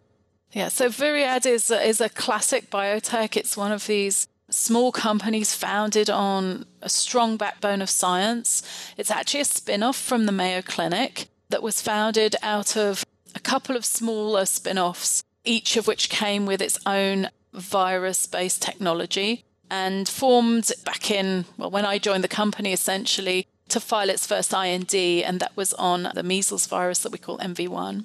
Yeah, 0.52 0.70
so 0.70 0.90
Viriad 0.90 1.46
is 1.46 1.70
is 1.70 2.02
a 2.02 2.10
classic 2.10 2.70
biotech. 2.70 3.38
It's 3.38 3.56
one 3.56 3.72
of 3.72 3.86
these 3.88 4.28
small 4.50 4.92
companies 4.92 5.54
founded 5.54 6.10
on 6.10 6.66
a 6.82 6.90
strong 6.90 7.38
backbone 7.38 7.82
of 7.82 7.90
science. 7.90 8.64
It's 8.98 9.12
actually 9.12 9.42
a 9.42 9.46
spin 9.46 9.84
off 9.84 9.98
from 9.98 10.26
the 10.26 10.32
Mayo 10.32 10.62
Clinic 10.62 11.28
that 11.50 11.62
was 11.62 11.82
founded 11.82 12.36
out 12.42 12.76
of 12.76 13.06
a 13.36 13.40
couple 13.40 13.76
of 13.76 13.86
smaller 13.86 14.46
spin 14.46 14.78
offs, 14.80 15.24
each 15.44 15.78
of 15.78 15.88
which 15.88 16.10
came 16.10 16.46
with 16.46 16.62
its 16.62 16.80
own 16.86 17.30
virus 17.54 18.26
based 18.26 18.62
technology 18.62 19.46
and 19.70 20.10
formed 20.10 20.72
back 20.84 21.12
in, 21.12 21.46
well, 21.58 21.70
when 21.70 21.86
I 21.86 22.00
joined 22.00 22.24
the 22.24 22.28
company 22.28 22.74
essentially 22.74 23.48
to 23.70 23.80
file 23.80 24.10
its 24.10 24.26
first 24.26 24.52
IND, 24.52 24.96
and 24.96 25.40
that 25.40 25.56
was 25.56 25.74
on 25.76 26.12
the 26.16 26.24
measles 26.24 26.66
virus 26.66 27.00
that 27.00 27.12
we 27.12 27.20
call 27.20 27.38
MV1. 27.38 28.04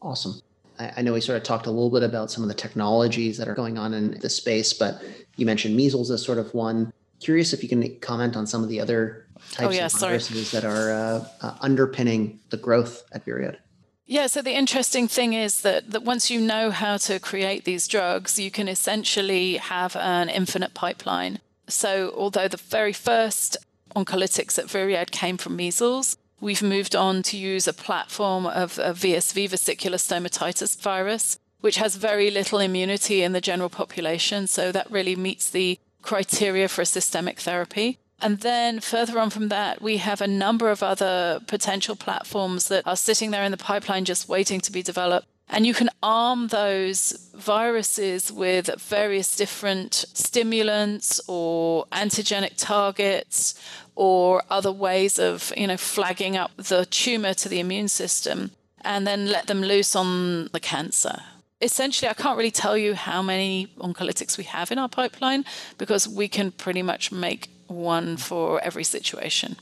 Awesome. 0.00 0.40
I, 0.82 0.92
I 0.98 1.02
know 1.02 1.12
we 1.12 1.20
sort 1.20 1.36
of 1.36 1.42
talked 1.44 1.66
a 1.66 1.70
little 1.70 1.90
bit 1.90 2.02
about 2.02 2.30
some 2.30 2.42
of 2.42 2.48
the 2.48 2.54
technologies 2.54 3.38
that 3.38 3.48
are 3.48 3.54
going 3.54 3.78
on 3.78 3.94
in 3.94 4.18
the 4.20 4.28
space, 4.28 4.72
but 4.72 5.02
you 5.36 5.46
mentioned 5.46 5.76
measles 5.76 6.10
as 6.10 6.22
sort 6.22 6.38
of 6.38 6.52
one. 6.54 6.92
Curious 7.20 7.52
if 7.52 7.62
you 7.62 7.68
can 7.68 7.98
comment 8.00 8.36
on 8.36 8.46
some 8.46 8.62
of 8.62 8.68
the 8.68 8.80
other 8.80 9.26
types 9.52 9.68
oh, 9.68 9.70
yeah, 9.70 9.86
of 9.86 9.92
viruses 9.92 10.48
sorry. 10.48 10.60
that 10.60 10.68
are 10.68 10.90
uh, 10.90 11.28
uh, 11.40 11.56
underpinning 11.60 12.40
the 12.50 12.56
growth 12.56 13.04
at 13.12 13.24
Vyriad. 13.24 13.58
Yeah, 14.06 14.26
so 14.26 14.42
the 14.42 14.52
interesting 14.52 15.08
thing 15.08 15.32
is 15.32 15.62
that, 15.62 15.90
that 15.92 16.02
once 16.02 16.30
you 16.30 16.40
know 16.40 16.70
how 16.70 16.96
to 16.98 17.20
create 17.20 17.64
these 17.64 17.86
drugs, 17.86 18.38
you 18.38 18.50
can 18.50 18.68
essentially 18.68 19.56
have 19.56 19.94
an 19.96 20.28
infinite 20.28 20.74
pipeline. 20.74 21.38
So, 21.68 22.12
although 22.16 22.48
the 22.48 22.56
very 22.56 22.92
first 22.92 23.56
oncolytics 23.94 24.58
at 24.58 24.66
Vyriad 24.66 25.12
came 25.12 25.36
from 25.38 25.56
measles, 25.56 26.16
we've 26.42 26.62
moved 26.62 26.94
on 26.94 27.22
to 27.22 27.38
use 27.38 27.66
a 27.66 27.72
platform 27.72 28.46
of, 28.46 28.78
a 28.78 28.92
VSV, 28.92 29.48
vesicular 29.48 29.96
stomatitis 29.96 30.78
virus, 30.78 31.38
which 31.60 31.76
has 31.76 31.96
very 31.96 32.30
little 32.30 32.58
immunity 32.58 33.22
in 33.22 33.32
the 33.32 33.40
general 33.40 33.70
population. 33.70 34.46
So, 34.46 34.72
that 34.72 34.90
really 34.90 35.16
meets 35.16 35.48
the 35.48 35.78
criteria 36.02 36.68
for 36.68 36.82
a 36.82 36.86
systemic 36.86 37.38
therapy. 37.40 37.98
And 38.20 38.40
then 38.40 38.80
further 38.80 39.18
on 39.18 39.30
from 39.30 39.48
that, 39.48 39.80
we 39.80 39.96
have 39.96 40.20
a 40.20 40.26
number 40.26 40.70
of 40.70 40.82
other 40.82 41.40
potential 41.46 41.96
platforms 41.96 42.68
that 42.68 42.86
are 42.86 42.96
sitting 42.96 43.30
there 43.30 43.44
in 43.44 43.50
the 43.50 43.56
pipeline 43.56 44.04
just 44.04 44.28
waiting 44.28 44.60
to 44.60 44.72
be 44.72 44.82
developed. 44.82 45.26
And 45.48 45.66
you 45.66 45.74
can 45.74 45.90
arm 46.02 46.48
those 46.48 47.30
viruses 47.34 48.32
with 48.32 48.70
various 48.80 49.36
different 49.36 50.04
stimulants 50.14 51.20
or 51.28 51.84
antigenic 51.92 52.52
targets 52.56 53.54
or 53.94 54.42
other 54.48 54.72
ways 54.72 55.18
of, 55.18 55.52
you 55.56 55.66
know, 55.66 55.76
flagging 55.76 56.36
up 56.36 56.50
the 56.56 56.86
tumor 56.86 57.34
to 57.34 57.48
the 57.48 57.60
immune 57.60 57.88
system 57.88 58.50
and 58.82 59.06
then 59.06 59.26
let 59.26 59.46
them 59.46 59.60
loose 59.60 59.94
on 59.94 60.48
the 60.52 60.60
cancer 60.60 61.22
essentially, 61.62 62.08
I 62.08 62.14
can't 62.14 62.36
really 62.36 62.50
tell 62.50 62.76
you 62.76 62.94
how 62.94 63.22
many 63.22 63.68
oncolytics 63.78 64.36
we 64.36 64.44
have 64.44 64.70
in 64.70 64.78
our 64.78 64.88
pipeline 64.88 65.44
because 65.78 66.08
we 66.08 66.28
can 66.28 66.50
pretty 66.50 66.82
much 66.82 67.12
make 67.12 67.48
one 67.68 68.16
for 68.16 68.60
every 68.60 68.84
situation. 68.84 69.56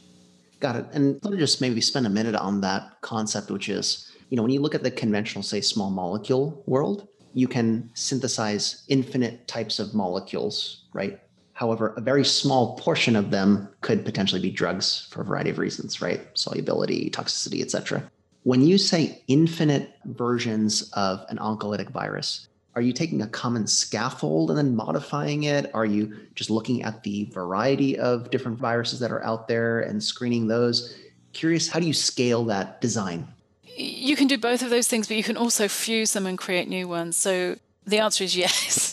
Got 0.59 0.77
it. 0.77 0.87
And 0.93 1.23
let 1.23 1.33
me 1.33 1.39
just 1.39 1.61
maybe 1.61 1.81
spend 1.81 2.07
a 2.07 2.11
minute 2.11 2.35
on 2.35 2.61
that 2.63 3.01
concept, 3.03 3.51
which 3.51 3.69
is, 3.69 4.11
you 4.31 4.37
know, 4.37 4.43
when 4.43 4.51
you 4.51 4.61
look 4.61 4.75
at 4.75 4.83
the 4.83 4.91
conventional, 4.91 5.43
say, 5.43 5.61
small 5.61 5.91
molecule 5.91 6.63
world, 6.67 7.07
you 7.35 7.47
can 7.47 7.91
synthesize 7.95 8.85
infinite 8.89 9.47
types 9.47 9.79
of 9.79 9.95
molecules, 9.95 10.85
right? 10.93 11.21
However, 11.61 11.93
a 11.99 12.01
very 12.01 12.25
small 12.25 12.75
portion 12.79 13.15
of 13.15 13.31
them 13.31 13.69
could 13.83 14.03
potentially 14.03 14.41
be 14.41 14.51
drugs 14.51 15.07
for 15.11 15.21
a 15.21 15.25
variety 15.27 15.51
of 15.51 15.59
reasons, 15.59 16.01
right? 16.01 16.27
Solubility, 16.33 17.11
toxicity, 17.11 17.61
etc. 17.61 18.03
When 18.45 18.63
you 18.63 18.79
say 18.79 19.23
infinite 19.29 19.93
versions 20.07 20.91
of 20.95 21.23
an 21.29 21.37
oncolytic 21.37 21.91
virus, 21.91 22.49
are 22.75 22.81
you 22.81 22.95
taking 22.95 23.21
a 23.21 23.27
common 23.27 23.67
scaffold 23.67 24.49
and 24.49 24.57
then 24.57 24.75
modifying 24.75 25.43
it? 25.43 25.71
Are 25.75 25.85
you 25.85 26.17
just 26.35 26.49
looking 26.49 26.83
at 26.83 27.03
the 27.03 27.27
variety 27.27 27.99
of 27.99 28.31
different 28.31 28.59
viruses 28.59 28.99
that 29.01 29.13
are 29.13 29.23
out 29.23 29.47
there 29.47 29.81
and 29.81 30.03
screening 30.03 30.47
those? 30.47 30.97
Curious, 31.35 31.69
how 31.69 31.79
do 31.79 31.87
you 31.87 31.93
scale 31.93 32.43
that 32.47 32.81
design? 32.81 33.29
You 33.77 34.17
can 34.17 34.29
do 34.29 34.39
both 34.39 34.63
of 34.63 34.71
those 34.71 34.89
things, 34.89 35.09
but 35.09 35.19
you 35.19 35.23
can 35.23 35.37
also 35.37 35.69
fuse 35.69 36.15
them 36.15 36.25
and 36.25 36.39
create 36.39 36.69
new 36.69 36.89
ones. 36.89 37.19
So 37.19 37.59
the 37.87 37.99
answer 37.99 38.25
is 38.25 38.35
yes. 38.35 38.90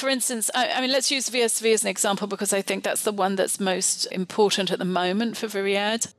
For 0.00 0.08
instance, 0.08 0.50
I, 0.54 0.70
I, 0.70 0.80
mean, 0.80 0.90
let's 0.90 1.10
use 1.10 1.28
VSV 1.28 1.74
as 1.74 1.82
an 1.82 1.90
example 1.90 2.26
because 2.26 2.54
I 2.54 2.62
think 2.62 2.84
that's 2.84 3.02
the 3.02 3.12
one 3.12 3.36
that's 3.36 3.60
most 3.60 4.06
important 4.06 4.70
at 4.70 4.78
the 4.78 4.86
moment 4.86 5.36
for 5.36 5.46
Viriad. 5.46 6.14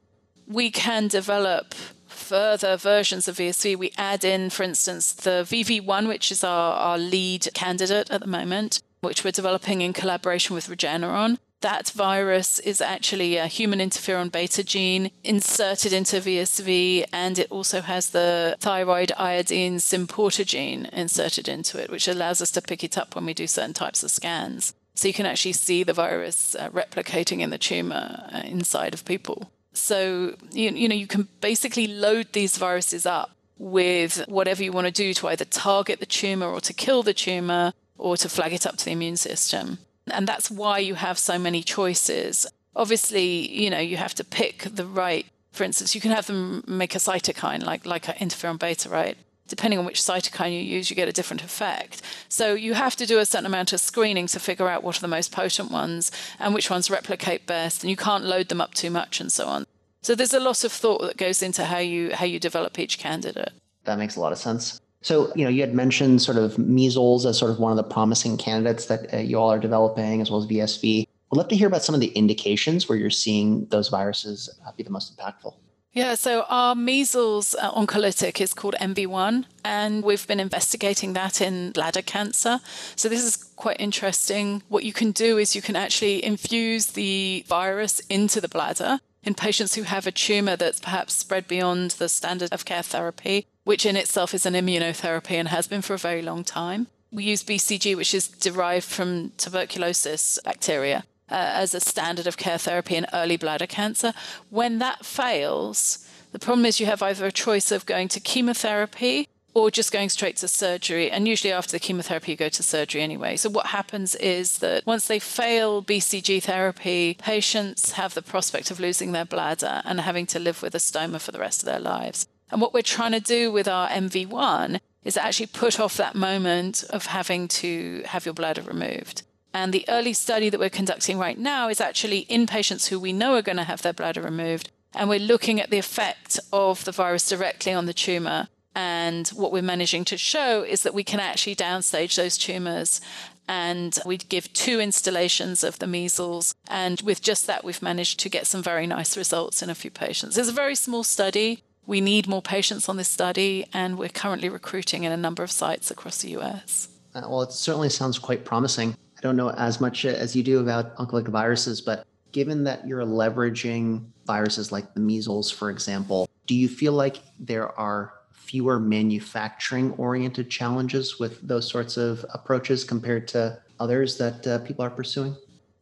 We 0.46 0.70
can 0.70 1.08
develop 1.08 1.74
further 2.06 2.78
versions 2.78 3.28
of 3.28 3.38
VSV, 3.38 3.76
we 3.76 3.92
add 3.98 4.24
in, 4.24 4.52
for 4.52 4.62
instance, 4.62 5.12
the 5.14 5.48
VV1, 5.50 6.08
which 6.08 6.32
is 6.32 6.44
our, 6.44 6.76
our 6.76 7.00
lead 7.00 7.48
candidate 7.56 8.12
at 8.12 8.22
the 8.22 8.28
moment, 8.28 8.84
which 9.00 9.24
we're 9.24 9.32
developing 9.32 9.82
in 9.82 9.94
collaboration 9.94 10.54
with 10.54 10.68
Regeneron. 10.68 11.40
That 11.62 11.92
virus 11.92 12.58
is 12.58 12.82
actually 12.82 13.38
a 13.38 13.46
human 13.46 13.80
interferon 13.80 14.32
beta 14.32 14.64
gene 14.64 15.12
inserted 15.24 15.94
into 15.94 16.18
VSV, 16.18 17.06
and 17.14 17.38
it 17.38 17.52
also 17.52 17.82
has 17.82 18.10
the 18.10 18.58
thyroid 18.60 19.12
iodine 19.16 19.78
symporter 19.78 20.44
gene 20.44 20.88
inserted 20.92 21.48
into 21.48 21.80
it, 21.82 21.92
which 21.92 22.08
allows 22.08 22.42
us 22.42 22.50
to 22.52 22.62
pick 22.64 22.84
it 22.84 22.98
up 22.98 23.14
when 23.14 23.28
we 23.28 23.36
do 23.36 23.46
certain 23.46 23.74
types 23.74 24.02
of 24.02 24.10
scans. 24.10 24.74
So 24.96 25.08
you 25.08 25.14
can 25.14 25.28
actually 25.28 25.54
see 25.54 25.84
the 25.84 25.94
virus 25.94 26.56
uh, 26.56 26.70
replicating 26.70 27.42
in 27.42 27.52
the 27.52 27.60
tumor 27.60 28.28
uh, 28.34 28.42
inside 28.44 28.96
of 28.96 29.06
people. 29.06 29.52
So, 29.74 30.36
you, 30.52 30.72
you 30.72 30.90
know, 30.90 30.96
you 30.96 31.08
can 31.08 31.28
basically 31.42 31.88
load 31.88 32.34
these 32.34 32.58
viruses 32.58 33.06
up 33.06 33.32
with 33.58 34.26
whatever 34.28 34.64
you 34.64 34.72
want 34.72 34.88
to 34.88 34.92
do 34.92 35.14
to 35.14 35.28
either 35.28 35.46
target 35.46 36.00
the 36.00 36.06
tumor 36.08 36.48
or 36.48 36.60
to 36.62 36.74
kill 36.74 37.04
the 37.04 37.14
tumor 37.14 37.74
or 38.00 38.18
to 38.18 38.28
flag 38.28 38.52
it 38.52 38.66
up 38.66 38.78
to 38.78 38.86
the 38.86 38.92
immune 38.92 39.16
system. 39.16 39.78
And 40.08 40.28
that's 40.28 40.50
why 40.50 40.80
you 40.80 40.96
have 40.96 41.18
so 41.20 41.38
many 41.38 41.64
choices. 41.64 42.48
Obviously, 42.76 43.52
you 43.52 43.70
know, 43.70 43.80
you 43.80 43.98
have 43.98 44.16
to 44.16 44.24
pick 44.24 44.64
the 44.64 44.86
right, 44.86 45.26
for 45.52 45.64
instance, 45.64 45.94
you 45.94 46.02
can 46.02 46.12
have 46.12 46.28
them 46.28 46.64
make 46.68 46.96
a 46.96 47.00
cytokine 47.00 47.64
like, 47.64 47.86
like 47.86 48.06
interferon 48.06 48.58
beta, 48.58 48.90
right? 48.90 49.18
depending 49.52 49.78
on 49.78 49.86
which 49.86 50.00
cytokine 50.00 50.54
you 50.54 50.60
use, 50.60 50.90
you 50.90 50.96
get 50.96 51.10
a 51.10 51.12
different 51.12 51.44
effect. 51.44 52.02
So 52.30 52.56
you 52.56 52.74
have 52.74 52.96
to 52.96 53.06
do 53.06 53.20
a 53.20 53.26
certain 53.26 53.46
amount 53.46 53.74
of 53.74 53.82
screening 53.82 54.28
to 54.28 54.40
figure 54.40 54.68
out 54.68 54.82
what 54.82 54.98
are 54.98 55.02
the 55.02 55.08
most 55.08 55.32
potent 55.32 55.70
ones 55.70 56.12
and 56.40 56.56
which 56.56 56.70
ones 56.72 56.90
replicate 56.90 57.46
best, 57.46 57.84
and 57.84 57.92
you 57.92 57.98
can't 57.98 58.24
load 58.24 58.48
them 58.50 58.62
up 58.62 58.74
too 58.74 58.90
much 58.90 59.22
and 59.22 59.32
so 59.32 59.48
on. 59.48 59.68
So 60.02 60.16
there's 60.16 60.34
a 60.34 60.40
lot 60.40 60.64
of 60.64 60.72
thought 60.72 61.02
that 61.02 61.18
goes 61.18 61.44
into 61.44 61.66
how 61.66 61.78
you 61.78 62.16
how 62.16 62.26
you 62.26 62.40
develop 62.40 62.80
each 62.80 62.98
candidate. 62.98 63.52
That 63.84 64.00
makes 64.00 64.16
a 64.16 64.20
lot 64.20 64.32
of 64.32 64.40
sense. 64.40 64.81
So, 65.02 65.32
you 65.36 65.44
know, 65.44 65.50
you 65.50 65.62
had 65.62 65.74
mentioned 65.74 66.22
sort 66.22 66.38
of 66.38 66.58
measles 66.58 67.26
as 67.26 67.38
sort 67.38 67.52
of 67.52 67.60
one 67.60 67.72
of 67.72 67.78
the 67.78 67.84
promising 67.84 68.38
candidates 68.38 68.86
that 68.86 69.14
uh, 69.14 69.18
you 69.18 69.38
all 69.40 69.52
are 69.52 69.60
developing, 69.60 70.22
as 70.22 70.30
well 70.30 70.42
as 70.42 70.48
VSV. 70.48 71.08
I'd 71.34 71.38
love 71.38 71.48
to 71.48 71.56
hear 71.56 71.68
about 71.68 71.84
some 71.84 71.96
of 71.96 72.02
the 72.02 72.10
indications 72.10 72.88
where 72.88 72.98
you're 72.98 73.10
seeing 73.10 73.66
those 73.68 73.90
viruses 73.90 74.50
uh, 74.66 74.72
be 74.74 74.84
the 74.84 74.90
most 74.90 75.18
impactful. 75.18 75.56
Yeah, 75.94 76.16
so 76.16 76.46
our 76.48 76.74
measles 76.74 77.54
uh, 77.56 77.72
oncolytic 77.72 78.40
is 78.40 78.54
called 78.54 78.76
MV1, 78.80 79.46
and 79.66 80.04
we've 80.04 80.26
been 80.26 80.40
investigating 80.40 81.14
that 81.14 81.42
in 81.42 81.72
bladder 81.72 82.02
cancer. 82.02 82.62
So 82.96 83.10
this 83.10 83.24
is 83.24 83.36
quite 83.36 83.78
interesting. 83.80 84.64
What 84.70 84.86
you 84.86 84.94
can 84.94 85.12
do 85.12 85.38
is 85.38 85.54
you 85.54 85.62
can 85.62 85.76
actually 85.76 86.24
infuse 86.24 86.88
the 86.88 87.44
virus 87.48 88.00
into 88.10 88.40
the 88.40 88.48
bladder 88.48 89.00
in 89.24 89.36
patients 89.36 89.76
who 89.76 89.84
have 89.84 90.08
a 90.08 90.12
tumor 90.12 90.56
that's 90.56 90.80
perhaps 90.80 91.14
spread 91.14 91.48
beyond 91.48 91.92
the 91.92 92.08
standard 92.08 92.54
of 92.54 92.64
care 92.64 92.84
therapy, 92.84 93.46
which 93.64 93.86
in 93.86 93.96
itself 93.96 94.34
is 94.34 94.46
an 94.46 94.54
immunotherapy 94.54 95.32
and 95.32 95.48
has 95.48 95.68
been 95.68 95.82
for 95.82 95.94
a 95.94 95.98
very 96.00 96.22
long 96.22 96.44
time. 96.44 96.88
We 97.12 97.26
use 97.26 97.44
BCG, 97.44 97.96
which 97.96 98.14
is 98.14 98.28
derived 98.28 98.86
from 98.86 99.32
tuberculosis 99.38 100.40
bacteria 100.44 101.04
uh, 101.30 101.36
as 101.36 101.74
a 101.74 101.80
standard 101.80 102.28
of 102.28 102.38
care 102.38 102.58
therapy 102.58 102.96
in 102.96 103.06
early 103.14 103.38
bladder 103.38 103.68
cancer. 103.68 104.14
When 104.50 104.80
that 104.80 105.06
fails, 105.06 106.08
the 106.32 106.40
problem 106.40 106.66
is 106.66 106.80
you 106.80 106.86
have 106.86 107.02
either 107.02 107.26
a 107.26 107.32
choice 107.32 107.72
of 107.72 107.86
going 107.86 108.08
to 108.10 108.20
chemotherapy 108.20 109.28
or 109.54 109.70
just 109.70 109.92
going 109.92 110.10
straight 110.10 110.38
to 110.38 110.48
surgery. 110.48 111.12
And 111.12 111.28
usually 111.28 111.52
after 111.52 111.74
the 111.74 111.80
chemotherapy, 111.80 112.32
you 112.32 112.38
go 112.38 112.50
to 112.50 112.64
surgery 112.64 113.02
anyway. 113.02 113.36
So 113.36 113.50
what 113.50 113.68
happens 113.68 114.16
is 114.16 114.60
that 114.60 114.86
once 114.86 115.08
they 115.08 115.20
fail 115.20 115.84
BCG 115.84 116.44
therapy, 116.44 117.18
patients 117.20 117.94
have 117.94 118.14
the 118.14 118.22
prospect 118.22 118.72
of 118.72 118.80
losing 118.80 119.12
their 119.12 119.26
bladder 119.26 119.82
and 119.84 120.00
having 120.00 120.26
to 120.28 120.40
live 120.40 120.62
with 120.62 120.74
a 120.74 120.80
stoma 120.80 121.20
for 121.20 121.32
the 121.32 121.40
rest 121.40 121.62
of 121.62 121.66
their 121.66 121.80
lives. 121.80 122.28
And 122.52 122.62
what 122.62 122.74
we're 122.74 122.82
trying 122.82 123.14
to 123.14 123.20
do 123.20 123.52
with 123.52 123.68
our 123.68 123.88
MV1 123.90 124.80
is 125.04 125.18
actually 125.18 125.48
put 125.48 125.80
off 125.80 125.98
that 125.98 126.16
moment 126.16 126.84
of 126.90 127.08
having 127.08 127.48
to 127.48 128.04
have 128.06 128.26
your 128.26 128.34
bladder 128.34 128.62
removed. 128.62 129.24
And 129.54 129.74
the 129.74 129.86
early 129.90 130.14
study 130.14 130.50
that 130.50 130.60
we're 130.60 130.70
conducting 130.70 131.18
right 131.18 131.38
now 131.38 131.70
is 131.70 131.82
actually 131.82 132.20
in 132.20 132.48
patients 132.48 132.88
who 132.88 133.00
we 133.00 133.14
know 133.14 133.36
are 133.36 133.42
going 133.42 133.58
to 133.58 133.64
have 133.64 133.82
their 133.82 133.94
bladder 133.94 134.22
removed. 134.22 134.70
And 134.94 135.10
we're 135.10 135.20
looking 135.20 135.60
at 135.60 135.70
the 135.70 135.78
effect 135.78 136.40
of 136.52 136.86
the 136.86 136.92
virus 136.92 137.28
directly 137.28 137.74
on 137.74 137.86
the 137.86 137.94
tumor. 137.94 138.48
And 138.76 139.28
what 139.30 139.52
we're 139.52 139.62
managing 139.62 140.06
to 140.06 140.18
show 140.18 140.64
is 140.64 140.84
that 140.84 140.94
we 140.94 141.04
can 141.04 141.20
actually 141.20 141.56
downstage 141.56 142.16
those 142.16 142.38
tumors. 142.38 143.02
And 143.48 143.98
we 144.06 144.18
give 144.18 144.54
two 144.54 144.80
installations 144.80 145.64
of 145.64 145.80
the 145.80 145.88
measles. 145.88 146.56
And 146.70 147.02
with 147.02 147.22
just 147.22 147.48
that, 147.48 147.66
we've 147.66 147.82
managed 147.82 148.20
to 148.22 148.30
get 148.30 148.48
some 148.48 148.64
very 148.64 148.88
nice 148.88 149.18
results 149.18 149.62
in 149.62 149.70
a 149.70 149.76
few 149.76 149.92
patients. 149.92 150.38
It's 150.38 150.48
a 150.48 150.54
very 150.54 150.76
small 150.76 151.04
study. 151.04 151.64
We 151.92 152.00
need 152.00 152.26
more 152.26 152.42
patients 152.42 152.88
on 152.88 152.96
this 152.96 153.10
study, 153.10 153.66
and 153.74 153.98
we're 153.98 154.08
currently 154.08 154.48
recruiting 154.48 155.04
in 155.04 155.12
a 155.12 155.18
number 155.18 155.44
of 155.44 155.52
sites 155.52 155.92
across 155.92 156.22
the 156.22 156.30
US. 156.38 156.88
Uh, 157.14 157.24
well, 157.28 157.42
it 157.42 157.52
certainly 157.52 157.90
sounds 157.90 158.18
quite 158.18 158.46
promising. 158.46 158.96
I 159.18 159.22
don't 159.22 159.36
know 159.36 159.50
as 159.50 159.82
much 159.82 160.06
as 160.06 160.34
you 160.34 160.42
do 160.42 160.60
about 160.62 160.96
oncolytic 160.96 161.28
viruses, 161.28 161.82
but 161.82 162.08
given 162.32 162.64
that 162.64 162.88
you're 162.88 163.04
leveraging 163.04 164.06
viruses 164.26 164.72
like 164.72 164.94
the 164.94 165.02
measles, 165.02 165.52
for 165.52 165.70
example, 165.70 166.30
do 166.48 166.56
you 166.56 166.70
feel 166.70 166.94
like 166.94 167.18
there 167.38 167.78
are 167.78 168.14
fewer 168.32 168.80
manufacturing 168.80 169.92
oriented 169.96 170.50
challenges 170.50 171.20
with 171.20 171.46
those 171.46 171.70
sorts 171.70 171.98
of 171.98 172.26
approaches 172.34 172.86
compared 172.86 173.28
to 173.28 173.60
others 173.82 174.18
that 174.18 174.48
uh, 174.48 174.60
people 174.60 174.86
are 174.86 174.90
pursuing? 174.90 175.36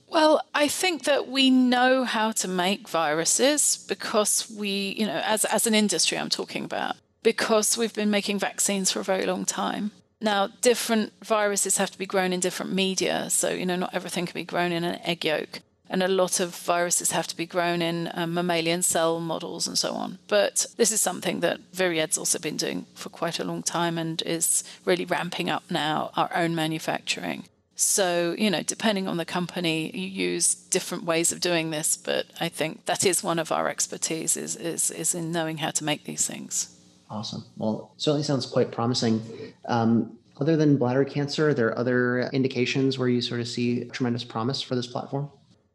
Well, 0.10 0.42
I 0.56 0.68
think 0.68 1.04
that 1.04 1.28
we 1.28 1.50
know 1.52 2.04
how 2.04 2.32
to 2.32 2.48
make 2.48 2.90
viruses 2.90 3.86
because 3.88 4.50
we, 4.50 4.96
you 4.98 5.06
know, 5.06 5.22
as, 5.24 5.46
as 5.46 5.68
an 5.68 5.76
industry, 5.76 6.18
I'm 6.18 6.30
talking 6.30 6.66
about, 6.66 6.96
because 7.22 7.78
we've 7.78 7.94
been 7.94 8.10
making 8.10 8.40
vaccines 8.40 8.92
for 8.92 9.02
a 9.02 9.04
very 9.04 9.26
long 9.26 9.46
time. 9.46 9.92
Now, 10.20 10.50
different 10.62 11.14
viruses 11.24 11.78
have 11.78 11.92
to 11.92 11.98
be 11.98 12.06
grown 12.08 12.34
in 12.34 12.40
different 12.40 12.74
media. 12.74 13.30
So, 13.30 13.52
you 13.52 13.66
know, 13.66 13.76
not 13.76 13.94
everything 13.94 14.26
can 14.26 14.34
be 14.34 14.44
grown 14.44 14.72
in 14.72 14.84
an 14.84 15.00
egg 15.04 15.24
yolk. 15.24 15.62
And 15.92 16.04
a 16.04 16.08
lot 16.08 16.40
of 16.40 16.56
viruses 16.56 17.12
have 17.12 17.28
to 17.28 17.38
be 17.38 17.46
grown 17.46 17.82
in 17.82 18.12
um, 18.14 18.34
mammalian 18.34 18.84
cell 18.84 19.20
models 19.20 19.68
and 19.68 19.78
so 19.78 19.94
on. 19.94 20.20
But 20.28 20.68
this 20.78 20.92
is 20.92 21.02
something 21.02 21.40
that 21.40 21.72
Vyriad's 21.72 22.18
also 22.18 22.38
been 22.38 22.58
doing 22.58 22.86
for 22.94 23.10
quite 23.10 23.40
a 23.40 23.44
long 23.44 23.64
time 23.64 23.98
and 23.98 24.22
is 24.24 24.64
really 24.86 25.06
ramping 25.06 25.50
up 25.50 25.64
now 25.70 26.12
our 26.16 26.30
own 26.36 26.54
manufacturing. 26.54 27.46
So, 27.82 28.36
you 28.38 28.52
know, 28.52 28.62
depending 28.62 29.08
on 29.08 29.16
the 29.16 29.24
company, 29.24 29.90
you 29.98 30.06
use 30.06 30.54
different 30.54 31.06
ways 31.06 31.32
of 31.32 31.40
doing 31.40 31.70
this, 31.70 31.96
but 31.96 32.26
I 32.38 32.50
think 32.50 32.86
that 32.88 33.06
is 33.06 33.24
one 33.24 33.40
of 33.40 33.54
our 33.54 33.70
expertise 33.70 34.36
is, 34.36 34.58
is, 34.58 34.92
is 34.92 35.16
in 35.16 35.32
knowing 35.32 35.60
how 35.60 35.72
to 35.72 35.86
make 35.86 36.04
these 36.04 36.28
things. 36.28 36.76
Awesome. 37.10 37.46
Well, 37.56 37.94
certainly 37.96 38.24
sounds 38.24 38.46
quite 38.46 38.74
promising. 38.74 39.22
Um, 39.70 40.18
other 40.42 40.58
than 40.58 40.76
bladder 40.76 41.06
cancer, 41.06 41.48
are 41.48 41.54
there 41.54 41.78
other 41.80 42.30
indications 42.34 43.00
where 43.00 43.08
you 43.08 43.22
sort 43.22 43.40
of 43.40 43.48
see 43.48 43.86
tremendous 43.86 44.26
promise 44.26 44.62
for 44.62 44.76
this 44.76 44.86
platform? 44.86 45.30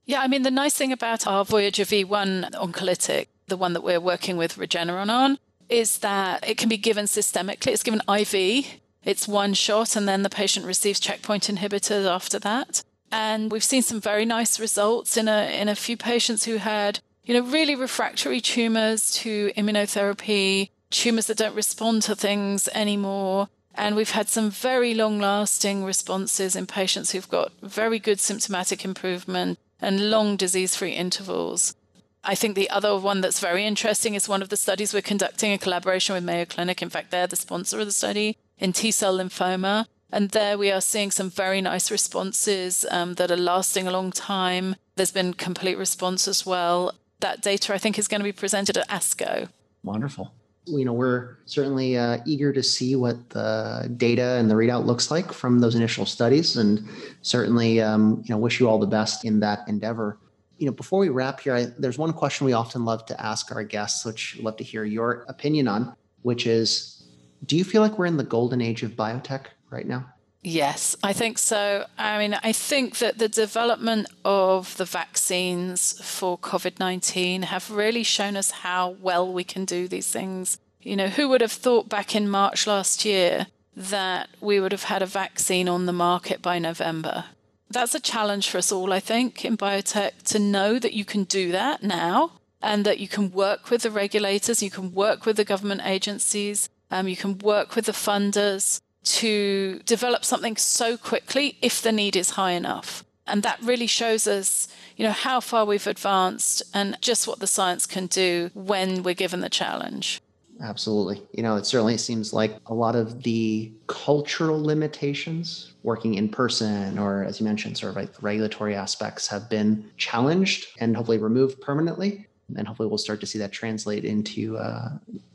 Yeah, 0.05 0.21
I 0.21 0.29
mean, 0.29 0.43
the 0.43 0.51
nice 0.51 0.75
thing 0.75 0.93
about 0.93 1.27
our 1.27 1.43
Voyager 1.43 1.85
V1 1.85 2.51
oncolytic, 2.51 3.29
the 3.47 3.57
one 3.57 3.73
that 3.73 3.83
we're 3.83 3.99
working 3.99 4.37
with 4.37 4.59
Regeneron 4.59 5.09
on, 5.09 5.39
is 5.71 6.01
that 6.01 6.47
it 6.47 6.59
can 6.59 6.69
be 6.69 6.77
given 6.77 7.07
systemically. 7.07 7.69
It's 7.69 7.83
given 7.83 8.03
IV. 8.07 8.81
It's 9.05 9.29
one 9.29 9.55
shot, 9.55 9.97
and 9.97 10.09
then 10.09 10.23
the 10.23 10.31
patient 10.31 10.67
receives 10.67 11.01
checkpoint 11.01 11.45
inhibitors 11.45 12.07
after 12.07 12.39
that. 12.41 12.83
And 13.13 13.53
we've 13.53 13.65
seen 13.65 13.83
some 13.83 14.01
very 14.01 14.25
nice 14.25 14.59
results 14.59 15.17
in 15.17 15.29
a 15.29 15.61
in 15.61 15.69
a 15.69 15.75
few 15.75 15.97
patients 15.97 16.45
who 16.45 16.57
had, 16.57 17.01
you 17.25 17.35
know, 17.35 17.43
really 17.43 17.75
refractory 17.75 18.41
tumors 18.41 19.13
to 19.13 19.53
immunotherapy, 19.57 20.71
tumors 20.91 21.27
that 21.27 21.37
don't 21.37 21.55
respond 21.55 22.03
to 22.03 22.17
things 22.17 22.69
anymore. 22.75 23.49
And 23.77 23.97
we've 23.97 24.11
had 24.11 24.29
some 24.29 24.51
very 24.51 24.95
long 24.95 25.19
lasting 25.19 25.85
responses 25.85 26.55
in 26.57 26.67
patients 26.67 27.11
who've 27.11 27.29
got 27.29 27.53
very 27.61 27.99
good 27.99 28.21
symptomatic 28.21 28.85
improvement 28.85 29.59
and 29.81 30.11
long 30.11 30.37
disease 30.37 30.77
free 30.77 30.93
intervals. 30.93 31.75
I 32.23 32.35
think 32.35 32.55
the 32.55 32.71
other 32.71 32.97
one 32.97 33.21
that's 33.21 33.41
very 33.41 33.67
interesting 33.67 34.15
is 34.15 34.29
one 34.29 34.43
of 34.43 34.49
the 34.49 34.57
studies 34.57 34.95
we're 34.95 35.03
conducting 35.03 35.51
in 35.51 35.59
collaboration 35.59 36.15
with 36.15 36.25
Mayo 36.25 36.47
Clinic. 36.47 36.81
In 36.81 36.89
fact, 36.89 37.11
they're 37.11 37.27
the 37.27 37.37
sponsor 37.37 37.81
of 37.81 37.87
the 37.87 37.93
study 37.93 38.39
in 38.59 38.73
T 38.73 38.91
cell 38.91 39.19
lymphoma. 39.19 39.87
And 40.11 40.31
there 40.31 40.57
we 40.57 40.71
are 40.71 40.81
seeing 40.81 41.11
some 41.11 41.29
very 41.29 41.61
nice 41.61 41.91
responses 41.91 42.87
um, 42.91 43.15
that 43.15 43.31
are 43.31 43.37
lasting 43.37 43.89
a 43.89 43.91
long 43.91 44.13
time. 44.13 44.77
There's 44.95 45.11
been 45.11 45.35
complete 45.35 45.77
response 45.77 46.29
as 46.29 46.47
well. 46.47 46.95
That 47.21 47.43
data, 47.43 47.75
I 47.75 47.79
think, 47.79 47.99
is 47.99 48.07
going 48.07 48.21
to 48.21 48.25
be 48.25 48.33
presented 48.33 48.77
at 48.77 48.89
ASCO. 48.89 49.49
Wonderful 49.83 50.33
you 50.67 50.85
know 50.85 50.93
we're 50.93 51.37
certainly 51.47 51.97
uh, 51.97 52.19
eager 52.25 52.53
to 52.53 52.63
see 52.63 52.97
what 52.97 53.31
the 53.31 53.93
data 53.97 54.37
and 54.39 54.51
the 54.51 54.55
readout 54.55 54.87
looks 54.87 55.11
like 55.11 55.33
from 55.33 55.59
those 55.59 55.75
initial 55.75 56.07
studies 56.07 56.57
and 56.57 56.87
certainly 57.23 57.81
um, 57.81 58.23
you 58.25 58.35
know 58.35 58.39
wish 58.39 58.61
you 58.61 58.69
all 58.69 58.79
the 58.79 58.87
best 58.87 59.25
in 59.25 59.41
that 59.41 59.61
endeavor 59.69 60.19
you 60.59 60.67
know 60.67 60.73
before 60.73 60.99
we 60.99 61.09
wrap 61.09 61.41
here 61.41 61.55
I, 61.55 61.67
there's 61.79 61.99
one 61.99 62.13
question 62.13 62.47
we 62.47 62.53
often 62.53 62.85
love 62.85 63.05
to 63.07 63.25
ask 63.25 63.55
our 63.55 63.65
guests 63.65 64.05
which 64.05 64.37
I'd 64.39 64.45
love 64.45 64.57
to 64.57 64.65
hear 64.65 64.85
your 64.85 65.25
opinion 65.29 65.69
on 65.69 65.95
which 66.23 66.47
is 66.47 67.04
do 67.47 67.57
you 67.57 67.65
feel 67.65 67.83
like 67.83 67.99
we're 67.99 68.07
in 68.07 68.17
the 68.17 68.25
golden 68.25 68.61
age 68.61 68.83
of 68.83 68.93
biotech 68.93 69.47
right 69.71 69.87
now 69.87 70.07
Yes, 70.47 70.95
I 71.03 71.15
think 71.15 71.39
so. 71.39 71.87
I 71.97 72.19
mean, 72.19 72.35
I 72.35 72.53
think 72.53 72.99
that 72.99 73.17
the 73.17 73.31
development 73.31 74.09
of 74.27 74.77
the 74.77 74.85
vaccines 74.85 75.99
for 76.03 76.37
COVID 76.37 76.79
19 76.79 77.45
have 77.45 77.71
really 77.71 78.03
shown 78.03 78.37
us 78.37 78.51
how 78.51 78.91
well 79.01 79.33
we 79.33 79.43
can 79.43 79.65
do 79.65 79.89
these 79.89 80.09
things. 80.09 80.59
You 80.83 80.97
know, 80.97 81.09
who 81.09 81.31
would 81.31 81.41
have 81.41 81.51
thought 81.51 81.89
back 81.89 82.15
in 82.15 82.29
March 82.29 82.67
last 82.67 83.07
year 83.07 83.47
that 83.75 84.29
we 84.39 84.61
would 84.61 84.73
have 84.73 84.85
had 84.85 85.01
a 85.01 85.07
vaccine 85.07 85.67
on 85.67 85.87
the 85.87 85.95
market 85.95 86.43
by 86.43 86.59
November? 86.59 87.25
That's 87.71 87.95
a 87.95 88.01
challenge 88.01 88.51
for 88.51 88.59
us 88.59 88.71
all, 88.71 88.93
I 88.93 89.01
think, 89.01 89.47
in 89.47 89.57
biotech 89.57 90.23
to 90.25 90.39
know 90.39 90.79
that 90.79 90.92
you 90.92 91.07
can 91.07 91.25
do 91.25 91.53
that 91.53 91.83
now 91.83 92.33
and 92.62 92.85
that 92.85 93.01
you 93.01 93.09
can 93.09 93.31
work 93.31 93.71
with 93.71 93.83
the 93.83 93.90
regulators, 93.90 94.62
you 94.62 94.71
can 94.71 94.92
work 94.92 95.25
with 95.25 95.37
the 95.37 95.45
government 95.45 95.81
agencies, 95.85 96.68
um, 96.90 97.09
you 97.09 97.16
can 97.16 97.38
work 97.38 97.75
with 97.77 97.87
the 97.87 97.92
funders 97.92 98.81
to 99.05 99.81
develop 99.85 100.25
something 100.25 100.57
so 100.57 100.97
quickly 100.97 101.59
if 101.61 101.83
the 101.83 101.92
need 101.92 102.16
is 102.16 102.31
high 102.31 102.53
enough. 102.53 103.05
And 103.27 103.42
that 103.42 103.61
really 103.62 103.87
shows 103.87 104.27
us, 104.27 104.68
you 104.97 105.05
know, 105.05 105.12
how 105.12 105.40
far 105.40 105.64
we've 105.64 105.87
advanced 105.87 106.62
and 106.75 106.97
just 107.01 107.27
what 107.27 107.38
the 107.40 107.47
science 107.47 107.87
can 107.87 108.07
do 108.07 108.51
when 108.55 109.03
we're 109.03 109.14
given 109.14 109.40
the 109.40 109.49
challenge. 109.49 110.20
Absolutely. 110.61 111.23
You 111.33 111.42
know, 111.42 111.57
it 111.57 111.66
certainly 111.66 111.99
seems 111.99 112.33
like 112.33 112.57
a 112.66 112.75
lot 112.75 112.94
of 112.94 113.23
the 113.23 113.73
cultural 113.87 114.62
limitations 114.62 115.73
working 115.83 116.14
in 116.14 116.29
person, 116.29 116.99
or 116.99 117.25
as 117.25 117.40
you 117.40 117.44
mentioned, 117.44 117.77
sort 117.77 117.90
of 117.90 117.97
like 117.97 118.11
regulatory 118.23 118.75
aspects 118.75 119.27
have 119.29 119.51
been 119.51 119.90
challenged 119.97 120.66
and 120.79 120.97
hopefully 120.97 121.18
removed 121.18 121.61
permanently. 121.61 122.27
And 122.57 122.66
hopefully 122.68 122.88
we'll 122.88 122.99
start 122.99 123.20
to 123.20 123.27
see 123.27 123.38
that 123.38 123.53
translate 123.53 124.05
into 124.05 124.57
uh, 124.59 124.90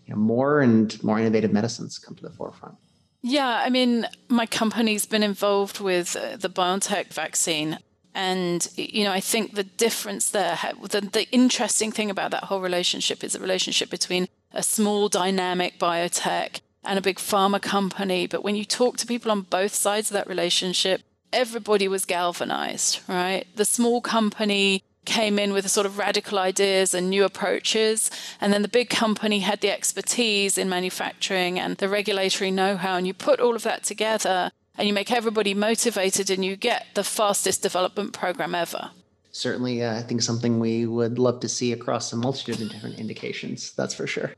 you 0.09 0.15
know, 0.15 0.21
more 0.21 0.59
and 0.59 1.01
more 1.03 1.19
innovative 1.19 1.53
medicines 1.53 1.99
come 1.99 2.15
to 2.15 2.23
the 2.23 2.31
forefront. 2.31 2.75
Yeah, 3.21 3.61
I 3.63 3.69
mean, 3.69 4.07
my 4.27 4.47
company's 4.47 5.05
been 5.05 5.21
involved 5.23 5.79
with 5.79 6.15
uh, 6.15 6.37
the 6.37 6.49
BioNTech 6.49 7.13
vaccine. 7.13 7.77
And, 8.15 8.67
you 8.75 9.03
know, 9.03 9.11
I 9.11 9.19
think 9.19 9.53
the 9.53 9.63
difference 9.63 10.31
there, 10.31 10.57
the, 10.81 11.01
the 11.01 11.29
interesting 11.31 11.91
thing 11.91 12.09
about 12.09 12.31
that 12.31 12.45
whole 12.45 12.59
relationship 12.59 13.23
is 13.23 13.33
the 13.33 13.39
relationship 13.39 13.91
between 13.91 14.27
a 14.51 14.63
small 14.63 15.09
dynamic 15.09 15.77
biotech 15.77 16.61
and 16.83 16.97
a 16.97 17.03
big 17.03 17.17
pharma 17.17 17.61
company. 17.61 18.25
But 18.25 18.43
when 18.43 18.55
you 18.55 18.65
talk 18.65 18.97
to 18.97 19.05
people 19.05 19.31
on 19.31 19.41
both 19.41 19.75
sides 19.75 20.09
of 20.09 20.15
that 20.15 20.27
relationship, 20.27 21.01
everybody 21.31 21.87
was 21.87 22.05
galvanized, 22.05 23.01
right? 23.07 23.45
The 23.55 23.65
small 23.65 24.01
company 24.01 24.81
came 25.09 25.39
in 25.39 25.53
with 25.53 25.65
a 25.65 25.69
sort 25.69 25.87
of 25.87 25.97
radical 25.97 26.37
ideas 26.37 26.93
and 26.93 27.09
new 27.09 27.25
approaches. 27.25 28.11
And 28.39 28.53
then 28.53 28.61
the 28.61 28.67
big 28.67 28.89
company 28.89 29.39
had 29.39 29.59
the 29.61 29.71
expertise 29.71 30.57
in 30.57 30.69
manufacturing 30.69 31.59
and 31.59 31.75
the 31.77 31.89
regulatory 31.89 32.51
know 32.51 32.77
how. 32.77 32.95
And 32.95 33.07
you 33.07 33.13
put 33.13 33.39
all 33.39 33.55
of 33.55 33.63
that 33.63 33.83
together 33.83 34.51
and 34.77 34.87
you 34.87 34.93
make 34.93 35.11
everybody 35.11 35.53
motivated 35.53 36.29
and 36.29 36.45
you 36.45 36.55
get 36.55 36.85
the 36.93 37.03
fastest 37.03 37.63
development 37.63 38.13
program 38.13 38.53
ever. 38.53 38.91
Certainly, 39.31 39.83
uh, 39.83 39.97
I 39.97 40.01
think 40.03 40.21
something 40.21 40.59
we 40.59 40.85
would 40.85 41.17
love 41.19 41.39
to 41.41 41.49
see 41.49 41.73
across 41.73 42.13
a 42.13 42.15
multitude 42.15 42.61
of 42.61 42.69
different 42.69 42.99
indications. 42.99 43.73
That's 43.73 43.93
for 43.93 44.07
sure. 44.07 44.33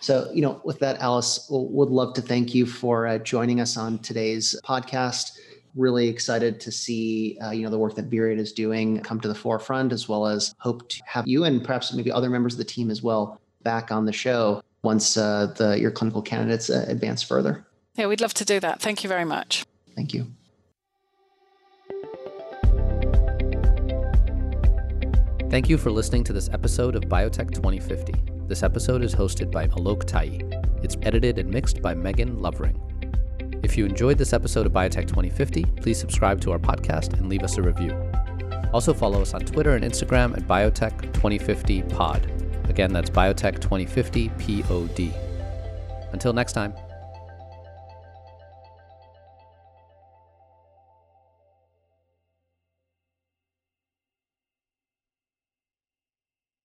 So, 0.00 0.30
you 0.34 0.42
know, 0.42 0.60
with 0.64 0.78
that, 0.80 0.98
Alice, 1.00 1.46
would 1.50 1.88
love 1.88 2.14
to 2.14 2.20
thank 2.20 2.54
you 2.54 2.66
for 2.66 3.06
uh, 3.06 3.18
joining 3.18 3.60
us 3.60 3.76
on 3.76 3.98
today's 4.00 4.54
podcast 4.64 5.38
really 5.76 6.08
excited 6.08 6.60
to 6.60 6.72
see 6.72 7.38
uh, 7.42 7.50
you 7.50 7.62
know 7.62 7.70
the 7.70 7.78
work 7.78 7.94
that 7.94 8.10
Vyriad 8.10 8.38
is 8.38 8.52
doing 8.52 9.00
come 9.00 9.20
to 9.20 9.28
the 9.28 9.34
forefront, 9.34 9.92
as 9.92 10.08
well 10.08 10.26
as 10.26 10.54
hope 10.58 10.88
to 10.88 11.02
have 11.06 11.26
you 11.26 11.44
and 11.44 11.62
perhaps 11.62 11.92
maybe 11.92 12.10
other 12.10 12.30
members 12.30 12.54
of 12.54 12.58
the 12.58 12.64
team 12.64 12.90
as 12.90 13.02
well 13.02 13.40
back 13.62 13.90
on 13.90 14.04
the 14.04 14.12
show 14.12 14.62
once 14.82 15.16
uh, 15.16 15.52
the 15.56 15.78
your 15.78 15.90
clinical 15.90 16.22
candidates 16.22 16.70
uh, 16.70 16.84
advance 16.88 17.22
further. 17.22 17.66
Yeah, 17.94 18.06
we'd 18.06 18.20
love 18.20 18.34
to 18.34 18.44
do 18.44 18.60
that. 18.60 18.80
Thank 18.80 19.04
you 19.04 19.08
very 19.08 19.24
much. 19.24 19.64
Thank 19.94 20.12
you. 20.12 20.26
Thank 25.48 25.68
you 25.68 25.78
for 25.78 25.90
listening 25.90 26.24
to 26.24 26.32
this 26.32 26.50
episode 26.52 26.96
of 26.96 27.04
Biotech 27.04 27.52
2050. 27.52 28.14
This 28.48 28.62
episode 28.62 29.02
is 29.02 29.14
hosted 29.14 29.50
by 29.50 29.68
Alok 29.68 30.04
Tai. 30.04 30.40
It's 30.82 30.96
edited 31.02 31.38
and 31.38 31.48
mixed 31.48 31.80
by 31.80 31.94
Megan 31.94 32.40
Lovering. 32.40 32.95
If 33.66 33.76
you 33.76 33.84
enjoyed 33.84 34.16
this 34.16 34.32
episode 34.32 34.64
of 34.64 34.72
Biotech 34.72 35.08
2050, 35.08 35.64
please 35.64 35.98
subscribe 35.98 36.40
to 36.42 36.52
our 36.52 36.58
podcast 36.60 37.14
and 37.14 37.28
leave 37.28 37.42
us 37.42 37.58
a 37.58 37.62
review. 37.62 37.90
Also, 38.72 38.94
follow 38.94 39.20
us 39.20 39.34
on 39.34 39.40
Twitter 39.40 39.74
and 39.74 39.84
Instagram 39.84 40.36
at 40.36 40.46
Biotech 40.46 41.12
2050 41.12 41.82
Pod. 41.82 42.30
Again, 42.68 42.92
that's 42.92 43.10
Biotech 43.10 43.60
2050 43.60 44.28
POD. 44.28 45.12
Until 46.12 46.32
next 46.32 46.52
time. 46.52 46.74